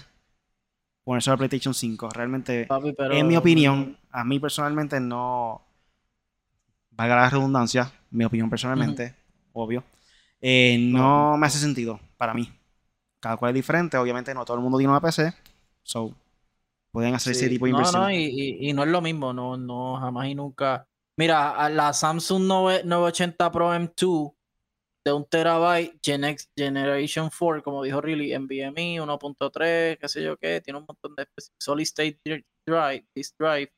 [1.05, 2.11] Ponerse a PlayStation 5.
[2.11, 5.63] Realmente, Papi, pero en mi opinión, a mí personalmente no.
[6.91, 9.15] Valga la redundancia, mi opinión personalmente,
[9.55, 9.83] obvio.
[10.43, 12.53] eh, no No, me hace sentido para mí.
[13.21, 15.33] Cada cual es diferente, obviamente no todo el mundo tiene una PC.
[15.83, 16.15] So,
[16.93, 18.03] pueden hacer ese Sí, tipo de no, inversión.
[18.03, 20.87] no, y, y- y no es lo mismo, no, no, jamás y nunca.
[21.17, 24.35] Mira, la Samsung 9 980 Pro M2
[25.05, 30.37] de un terabyte Gen X Generation 4, como dijo Riley, NVMe 1.3, qué sé yo
[30.37, 31.27] qué, tiene un montón de
[31.59, 33.73] Solid State Dri- Drive, disk drive,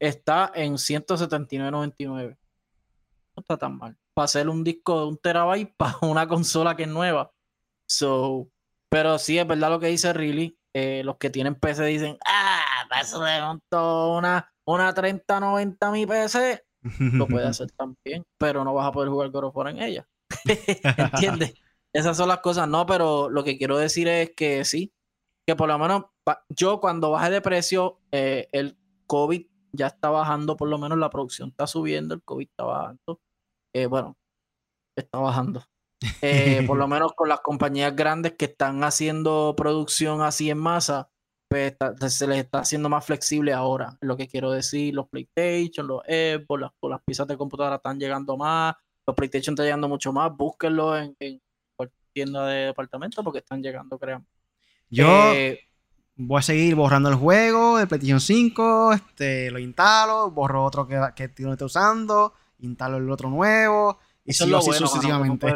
[0.00, 2.36] está en 179.99.
[3.36, 3.96] No está tan mal.
[4.14, 7.30] Para hacer un disco de un terabyte para una consola que es nueva.
[7.86, 8.48] So,
[8.88, 10.58] pero sí es verdad lo que dice Riley.
[10.74, 15.90] eh, los que tienen PC dicen, ah, para eso le monto una, una 3090 a
[15.92, 16.64] mi PC.
[16.98, 20.08] Lo puede hacer también, pero no vas a poder jugar God of War en ella.
[20.96, 21.54] ¿Entiendes?
[21.92, 22.68] Esas son las cosas.
[22.68, 24.92] No, pero lo que quiero decir es que sí,
[25.46, 26.04] que por lo menos
[26.48, 31.10] yo cuando baje de precio, eh, el COVID ya está bajando, por lo menos la
[31.10, 33.20] producción está subiendo, el COVID está bajando.
[33.74, 34.16] Eh, bueno,
[34.96, 35.64] está bajando.
[36.20, 41.10] Eh, por lo menos con las compañías grandes que están haciendo producción así en masa,
[41.48, 41.76] pues
[42.08, 43.98] se les está haciendo más flexible ahora.
[44.00, 48.36] Lo que quiero decir, los PlayStation, los Xbox, las, las piezas de computadora están llegando
[48.36, 48.74] más,
[49.06, 51.40] los PlayStation están llegando mucho más, búsquenlo en, en
[51.76, 54.26] cualquier tienda de departamento porque están llegando, créanme.
[54.88, 55.60] Yo eh,
[56.16, 61.00] voy a seguir borrando el juego de PlayStation 5, este, lo instalo, borro otro que,
[61.14, 63.98] que no esté usando, instalo el otro nuevo.
[64.24, 65.52] Y sigo así sucesivamente.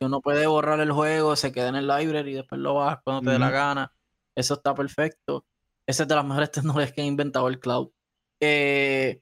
[0.00, 3.22] Uno puede, borrar el juego, se queda en el library y después lo bajas cuando
[3.22, 3.92] te dé la gana.
[4.34, 5.44] Eso está perfecto.
[5.86, 7.90] Esa es de las mejores tecnologías que ha inventado el cloud.
[8.40, 9.20] Eh,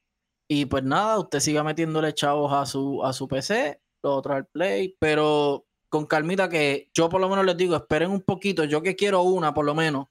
[0.53, 4.47] y pues nada, usted siga metiéndole chavos a su, a su PC, lo otro al
[4.47, 8.83] Play, pero con calmita que yo por lo menos les digo, esperen un poquito, yo
[8.83, 10.09] que quiero una por lo menos,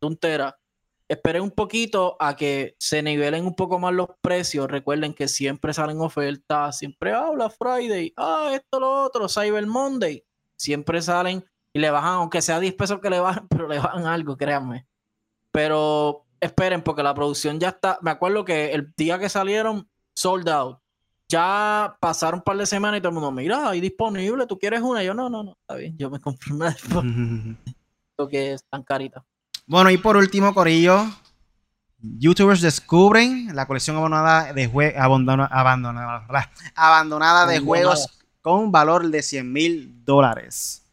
[0.00, 0.52] de
[1.06, 4.66] esperen un poquito a que se nivelen un poco más los precios.
[4.66, 10.24] Recuerden que siempre salen ofertas, siempre habla Friday, ah, esto, lo otro, Cyber Monday.
[10.56, 14.04] Siempre salen y le bajan, aunque sea 10 pesos que le bajan, pero le bajan
[14.06, 14.84] algo, créanme.
[15.52, 17.98] Pero esperen, porque la producción ya está.
[18.02, 20.78] Me acuerdo que el día que salieron, sold out.
[21.28, 24.80] Ya pasaron un par de semanas y todo el mundo, mira, ahí disponible, ¿tú quieres
[24.80, 25.02] una?
[25.02, 27.04] yo, no, no, no, está bien, yo me compré una después.
[28.30, 29.24] que es tan carita.
[29.66, 31.04] Bueno, y por último, Corillo,
[31.98, 35.50] YouTubers descubren la colección abandonada de, abandonada,
[36.74, 38.08] abandonada de juegos
[38.40, 40.85] con valor de 100 mil dólares.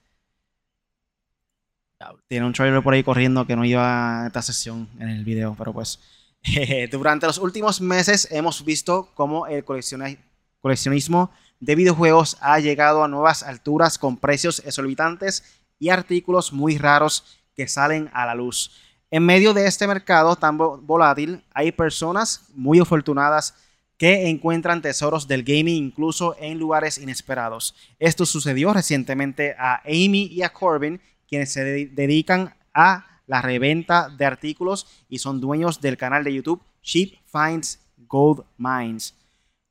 [2.28, 5.56] Tiene un trailer por ahí corriendo que no iba a esta sesión en el video,
[5.58, 6.00] pero pues
[6.92, 13.44] durante los últimos meses hemos visto cómo el coleccionismo de videojuegos ha llegado a nuevas
[13.44, 18.72] alturas con precios exorbitantes y artículos muy raros que salen a la luz.
[19.12, 23.54] En medio de este mercado tan volátil, hay personas muy afortunadas
[23.98, 27.76] que encuentran tesoros del gaming incluso en lugares inesperados.
[28.00, 31.00] Esto sucedió recientemente a Amy y a Corbin,
[31.34, 36.62] quienes se dedican a la reventa de artículos y son dueños del canal de YouTube
[36.84, 39.16] Sheep Finds Gold Mines.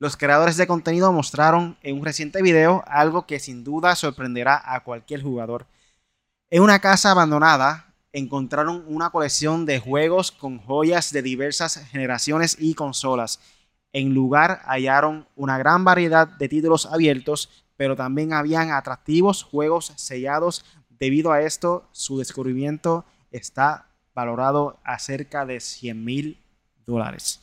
[0.00, 4.82] Los creadores de contenido mostraron en un reciente video algo que sin duda sorprenderá a
[4.82, 5.68] cualquier jugador.
[6.50, 12.74] En una casa abandonada encontraron una colección de juegos con joyas de diversas generaciones y
[12.74, 13.38] consolas.
[13.92, 20.64] En lugar hallaron una gran variedad de títulos abiertos, pero también habían atractivos juegos sellados
[21.02, 26.40] Debido a esto, su descubrimiento está valorado a cerca de 100 mil
[26.86, 27.40] dólares.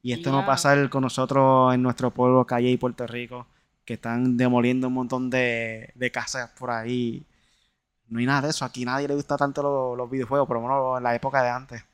[0.00, 3.46] Y esto no pasa con nosotros en nuestro pueblo, Calle y Puerto Rico,
[3.84, 7.26] que están demoliendo un montón de, casas por ahí.
[8.08, 8.64] No hay nada de eso.
[8.64, 11.84] Aquí nadie le gusta tanto los, videojuegos, por lo menos en la época de antes.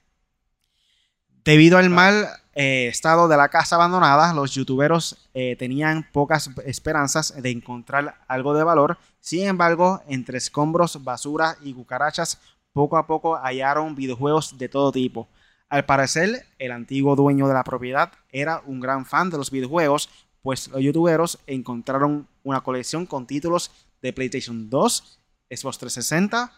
[1.42, 2.28] Debido al mal
[2.60, 8.52] eh, estado de la casa abandonada, los youtuberos eh, tenían pocas esperanzas de encontrar algo
[8.52, 12.40] de valor sin embargo, entre escombros, basura y cucarachas,
[12.72, 15.28] poco a poco hallaron videojuegos de todo tipo.
[15.68, 20.08] Al parecer, el antiguo dueño de la propiedad era un gran fan de los videojuegos,
[20.42, 26.52] pues los youtuberos encontraron una colección con títulos de PlayStation 2, Xbox 360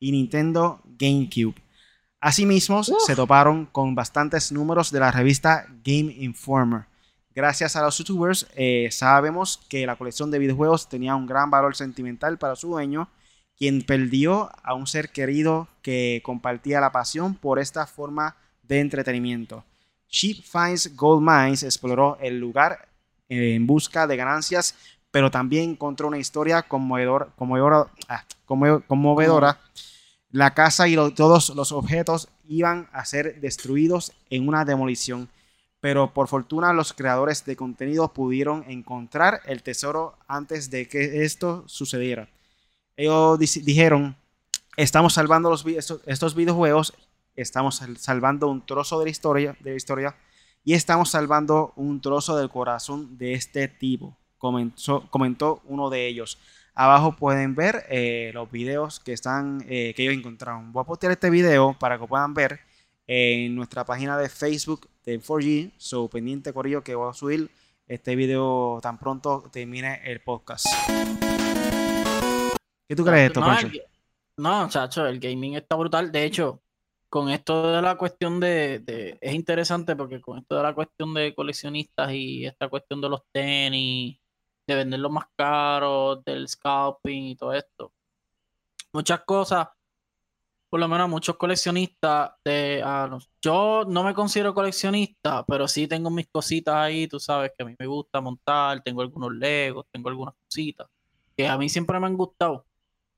[0.00, 1.54] y Nintendo GameCube.
[2.20, 6.86] Asimismo, se toparon con bastantes números de la revista Game Informer,
[7.38, 11.76] Gracias a los youtubers eh, sabemos que la colección de videojuegos tenía un gran valor
[11.76, 13.08] sentimental para su dueño,
[13.56, 19.64] quien perdió a un ser querido que compartía la pasión por esta forma de entretenimiento.
[20.08, 22.88] Sheep Finds Gold Mines exploró el lugar
[23.28, 24.74] eh, en busca de ganancias,
[25.12, 27.28] pero también encontró una historia conmovedora.
[28.08, 29.60] Ah, conmovedora.
[30.30, 35.28] La casa y todos los objetos iban a ser destruidos en una demolición
[35.80, 41.64] pero por fortuna los creadores de contenido pudieron encontrar el tesoro antes de que esto
[41.66, 42.28] sucediera.
[42.96, 44.16] Ellos dijeron,
[44.76, 45.64] estamos salvando los,
[46.06, 46.94] estos, videojuegos,
[47.36, 50.16] estamos salvando un trozo de la, historia, de historia
[50.64, 56.38] y estamos salvando un trozo del corazón de este tipo, comentó, uno de ellos.
[56.80, 60.72] Abajo pueden ver eh, los videos que, están, eh, que ellos encontraron.
[60.72, 62.60] Voy a postear este video para que puedan ver
[63.04, 65.72] en nuestra página de Facebook de 4G.
[65.76, 67.50] So, pendiente, Corillo, que voy a subir
[67.88, 70.66] este video tan pronto termine el podcast.
[72.88, 76.12] ¿Qué tú crees de esto, no, no, chacho, el gaming está brutal.
[76.12, 76.62] De hecho,
[77.08, 81.34] con esto de la cuestión de, Es interesante porque con esto de la cuestión de
[81.34, 84.20] coleccionistas y esta cuestión de los tenis,
[84.68, 87.92] de venderlos más caros, del scalping y todo esto.
[88.92, 89.68] Muchas cosas
[90.70, 96.10] por lo menos muchos coleccionistas de ah, yo no me considero coleccionista, pero sí tengo
[96.10, 100.10] mis cositas ahí, tú sabes que a mí me gusta montar, tengo algunos Legos, tengo
[100.10, 100.86] algunas cositas
[101.36, 102.66] que a mí siempre me han gustado.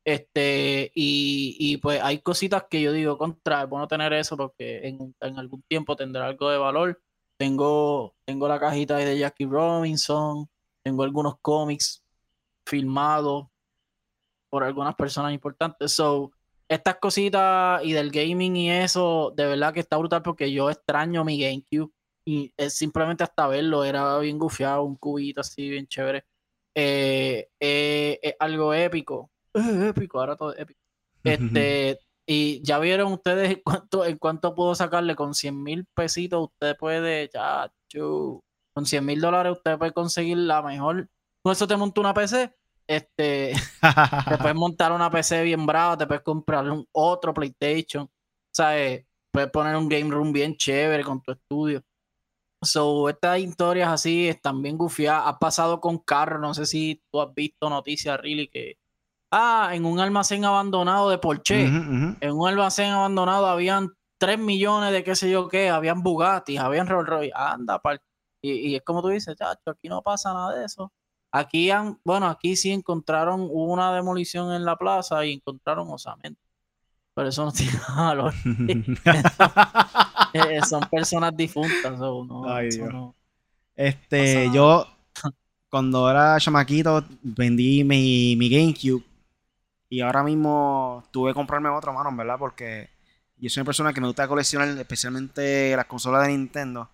[0.04, 4.88] Este, y, y pues hay cositas que yo digo, contra, es bueno tener eso porque
[4.88, 7.02] en, en, algún tiempo tendrá algo de valor.
[7.38, 10.48] Tengo, tengo la cajita de Jackie Robinson,
[10.82, 12.02] tengo algunos cómics
[12.66, 13.46] filmados
[14.48, 15.92] por algunas personas importantes.
[15.92, 16.32] So,
[16.68, 21.24] estas cositas y del gaming y eso, de verdad que está brutal porque yo extraño
[21.24, 21.90] mi GameCube
[22.24, 26.24] y es simplemente hasta verlo, era bien gufiado, un cubito así, bien chévere.
[26.74, 29.30] Eh, eh, algo épico.
[29.54, 30.80] épico, ahora todo épico.
[31.24, 36.50] Este, y ya vieron ustedes en cuánto, en cuánto puedo sacarle con 100 mil pesitos.
[36.50, 37.72] Usted puede, ya,
[38.74, 41.08] con 100 mil dólares, usted puede conseguir la mejor.
[41.42, 42.54] Con eso te monta una PC
[42.90, 43.52] este,
[44.28, 48.10] te puedes montar una PC bien brava, te puedes comprar un otro PlayStation,
[48.52, 49.06] ¿sabes?
[49.32, 51.84] Puedes poner un game room bien chévere con tu estudio.
[52.60, 55.22] So, estas historias así están bien gufiadas.
[55.26, 58.76] Ha pasado con carros, no sé si tú has visto noticias, really, que.
[59.32, 61.66] Ah, en un almacén abandonado de Porsche.
[61.66, 66.88] En un almacén abandonado habían 3 millones de qué sé yo qué, habían Bugatti, habían
[66.88, 67.32] Rolls Royce.
[67.36, 67.80] Anda,
[68.42, 70.92] y, y, es como tú dices, chacho, aquí no pasa nada de eso.
[71.32, 76.40] Aquí han, bueno, aquí sí encontraron una demolición en la plaza y encontraron osamento.
[77.14, 78.34] Pero eso no tiene valor.
[80.32, 81.98] Eh, son personas difuntas.
[83.74, 84.86] este, yo
[85.68, 89.04] cuando era chamaquito vendí mi, mi GameCube
[89.88, 92.36] y ahora mismo tuve que comprarme otro, mano, ¿verdad?
[92.38, 92.90] Porque
[93.38, 96.88] yo soy una persona que me gusta coleccionar especialmente las consolas de Nintendo.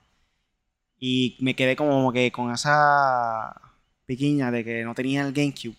[0.98, 3.60] Y me quedé como que con esa
[4.06, 5.76] pequeña de que no tenía el GameCube,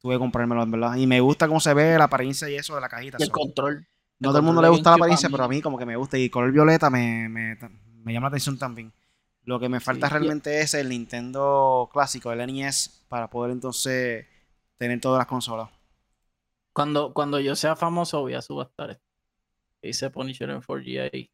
[0.00, 0.96] tuve que comprármelo, en verdad.
[0.96, 3.18] Y me gusta cómo se ve la apariencia y eso de la cajita.
[3.20, 3.86] el control.
[4.18, 5.96] No a todo el mundo le gusta la apariencia, pero a mí como que me
[5.96, 6.18] gusta.
[6.18, 7.56] Y el color violeta me, me,
[8.12, 8.92] llama la atención también.
[9.44, 14.26] Lo que me falta realmente es el Nintendo clásico, el NES, para poder entonces
[14.76, 15.70] tener todas las consolas.
[16.72, 19.04] Cuando, cuando yo sea famoso voy a subastar esto.
[19.82, 21.30] Hice Punisher en 4G ahí.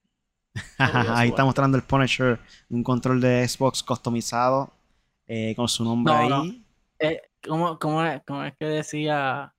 [0.79, 2.39] ahí está mostrando el Punisher,
[2.71, 4.71] un control de Xbox customizado
[5.27, 6.65] eh, con su nombre ahí.
[6.99, 8.23] Eh, ¿cómo, cómo, es,
[8.59, 9.53] que decía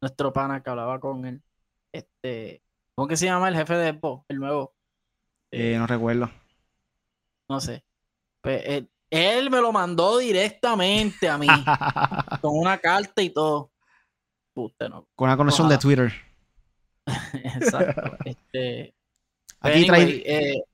[0.00, 1.42] nuestro pana que hablaba con él?
[1.92, 2.62] Este,
[2.94, 4.74] ¿Cómo que se llama el jefe de Xbox, el nuevo?
[5.50, 6.30] Eh, no recuerdo.
[7.48, 7.84] No sé.
[8.40, 11.46] Pues, él, me lo mandó directamente a mí.
[12.40, 13.70] con una carta y todo.
[14.56, 15.08] no.
[15.14, 16.12] Con una conexión de Twitter.
[17.34, 18.16] Exacto.
[18.24, 18.93] este,
[19.64, 20.64] Aquí trae...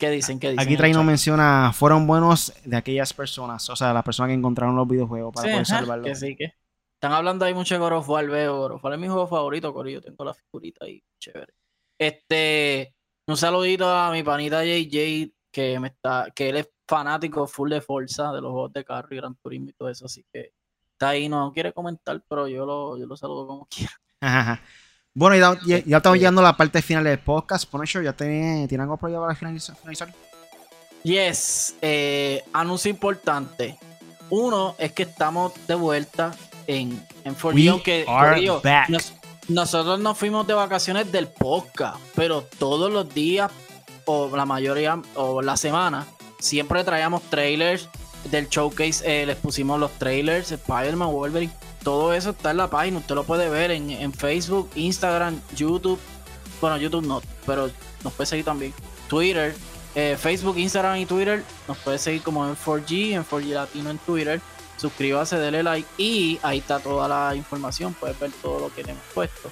[0.00, 0.40] ¿Qué dicen?
[0.40, 0.66] ¿Qué dicen?
[0.66, 4.88] Aquí Traino menciona, fueron buenos de aquellas personas, o sea, las personas que encontraron los
[4.88, 6.06] videojuegos para poder salvarlos.
[6.06, 6.54] Que sí, que.
[6.94, 9.26] Están hablando ahí mucho de God of War, veo God of War es mi juego
[9.26, 11.52] favorito, Corillo, tengo la figurita ahí, chévere.
[11.98, 12.94] Este,
[13.26, 17.82] un saludito a mi panita JJ, que me está, que él es fanático full de
[17.82, 20.52] Forza, de los juegos de carro y Gran Turismo y todo eso, así que
[20.92, 24.62] está ahí, no quiere comentar, pero yo lo, yo lo saludo como quiera.
[25.12, 27.68] Bueno, ya, ya, estamos llegando a la parte final del podcast.
[27.68, 29.76] Punisher, ¿ya tiene, ¿tiene algo por para finalizar?
[31.02, 31.74] Yes.
[31.82, 33.76] Eh, anuncio importante.
[34.30, 36.32] Uno es que estamos de vuelta
[36.68, 38.06] en, en For que
[39.48, 43.50] nosotros nos fuimos de vacaciones del podcast, pero todos los días,
[44.04, 46.06] o la mayoría, o la semana,
[46.38, 47.88] siempre traíamos trailers
[48.30, 49.02] del showcase.
[49.04, 51.52] Eh, les pusimos los trailers, Spider-Man, Wolverine
[51.82, 52.98] todo eso está en la página.
[52.98, 55.98] Usted lo puede ver en, Facebook, Instagram, YouTube.
[56.60, 57.70] Bueno, YouTube no, pero
[58.04, 58.74] nos puede seguir también.
[59.08, 59.54] Twitter,
[59.94, 61.44] eh, Facebook, Instagram y Twitter.
[61.66, 64.40] Nos puede seguir como en 4G, en 4G Latino en Twitter.
[64.76, 67.94] Suscríbase, dele like y ahí está toda la información.
[67.94, 69.50] Puedes ver todo lo que hemos puesto.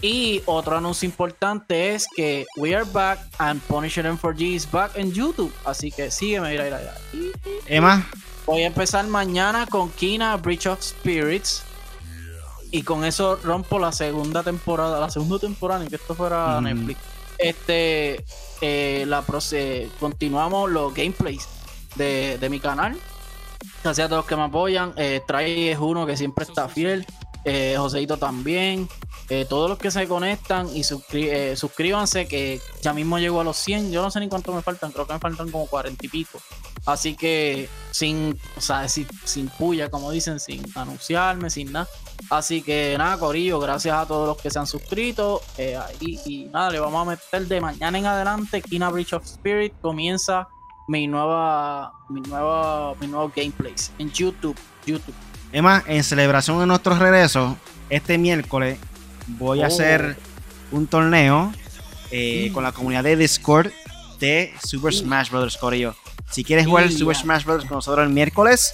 [0.00, 4.92] Y otro anuncio importante es que we are back and Punisher en 4G is back
[4.94, 5.52] en YouTube.
[5.64, 6.80] Así que sígueme, mira, mira,
[7.12, 7.30] mira.
[7.66, 8.08] Emma.
[8.46, 11.64] Voy a empezar mañana con Kina Bridge of Spirits
[12.70, 17.00] y con eso rompo la segunda temporada, la segunda temporada en que esto fuera Netflix.
[17.38, 18.24] Este,
[18.60, 19.24] eh, la
[20.00, 21.48] continuamos los gameplays
[21.96, 22.96] de, mi canal.
[23.82, 24.92] Gracias a todos los que me apoyan.
[24.96, 27.06] Eh, Trae es uno que siempre está fiel.
[27.44, 28.88] Eh, Joseito también.
[29.30, 33.92] Eh, todos los que se conectan y suscríbanse que ya mismo llego a los 100.
[33.92, 36.40] Yo no sé ni cuánto me faltan, creo que me faltan como 40 y pico.
[36.86, 41.88] Así que sin, o sea, sin, sin puya, como dicen, sin anunciarme, sin nada.
[42.30, 45.40] Así que nada, Corillo, gracias a todos los que se han suscrito.
[45.56, 48.60] Eh, y nada, le vamos a meter de mañana en adelante.
[48.62, 50.48] Kina Bridge of Spirit comienza
[50.88, 54.56] mi nueva, mi nueva, mi nuevo gameplays en YouTube.
[54.86, 55.14] YouTube.
[55.52, 57.56] Emma, en celebración de nuestro regreso,
[57.88, 58.78] este miércoles
[59.26, 59.66] voy a oh.
[59.66, 60.16] hacer
[60.70, 61.52] un torneo
[62.10, 63.70] eh, con la comunidad de Discord
[64.18, 65.56] de Super Smash Bros.
[65.56, 65.94] Corillo.
[66.30, 67.16] Si quieres jugar el Super.
[67.16, 67.64] Smash Bros.
[67.64, 68.72] con nosotros el miércoles,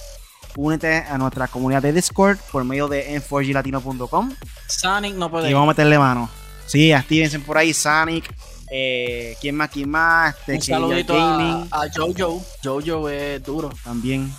[0.55, 4.33] únete a nuestra comunidad de Discord por medio de n4glatino.com
[4.67, 6.29] Sonic no puede y vamos a meterle mano.
[6.65, 8.33] Sí, actívense por ahí, Sonic.
[8.71, 9.69] Eh, ¿Quién más?
[9.69, 10.35] ¿Quién más?
[10.35, 12.43] Este, Un saludito Gaming a, a Jojo.
[12.63, 13.69] Jojo es duro.
[13.83, 14.33] también.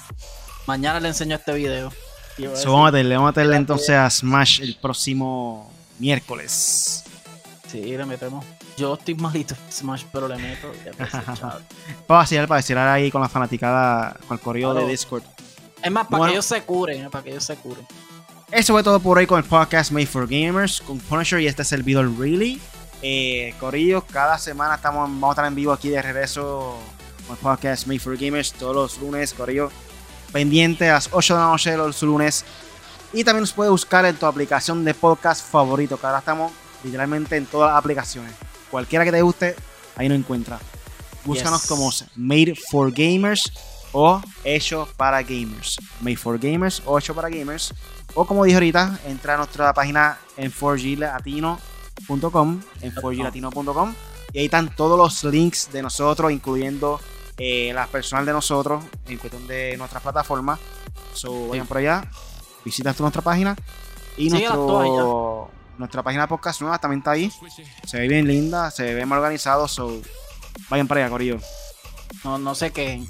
[0.67, 1.93] Mañana le enseño este video.
[2.55, 7.05] So, vamos a meterle, vamos a meterle entonces a Smash el próximo miércoles.
[7.71, 8.45] Sí, le metemos.
[8.77, 10.71] Yo estoy malito Smash, pero le meto.
[10.99, 11.61] Para
[12.19, 14.87] vacilar, para vacilar ahí con la fanaticada, con el correo de.
[14.87, 15.23] Discord.
[15.87, 16.31] Es más, para Bueno.
[16.33, 17.87] que ellos se curen, para que ellos se curen.
[18.51, 21.65] Eso fue todo por hoy con el podcast Made for Gamers, con Punisher y este
[21.65, 22.61] servidor Really.
[23.03, 26.79] Eh, Corillo, cada semana estamos, vamos a estar en vivo aquí de regreso
[27.27, 29.71] con el podcast Made for Gamers todos los lunes, Corillo.
[30.33, 32.45] Pendiente a las 8 de la noche los lunes.
[33.13, 36.53] Y también nos puede buscar en tu aplicación de podcast favorito, que ahora estamos
[36.85, 38.33] literalmente en todas las aplicaciones.
[38.71, 39.55] Cualquiera que te guste,
[39.97, 40.59] ahí nos encuentra.
[41.25, 41.69] Búscanos Yes.
[41.69, 43.51] como Made for Gamers
[43.93, 45.79] o Hecho para Gamers.
[46.01, 47.73] Made for Gamers o Hecho para Gamers.
[48.15, 53.95] O como dije ahorita, entra a nuestra página en 4glatino.com, en 4glatino.com,
[54.33, 56.99] y ahí están todos los links de nosotros, incluyendo
[57.37, 60.59] eh, las personal de nosotros en cuestión de nuestras plataformas.
[61.13, 62.11] So, vayan por allá,
[62.65, 63.57] visita nuestra página
[64.17, 67.31] y nuestro, nuestra página de podcast nueva también está ahí.
[67.87, 70.01] Se ve bien linda, se ve bien organizado, so
[70.71, 71.39] vayan para allá, Corillo.
[72.25, 73.05] No, no sé qué.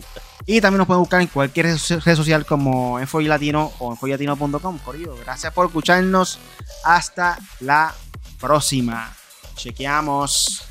[0.46, 3.92] Y también nos pueden buscar en cualquier red so- red social como Enfoy Latino o
[3.92, 4.78] enfoylatino.com.
[4.78, 6.38] Corillo, gracias por escucharnos.
[6.84, 7.94] Hasta la
[8.38, 9.10] próxima.
[9.56, 10.62] Chequeamos.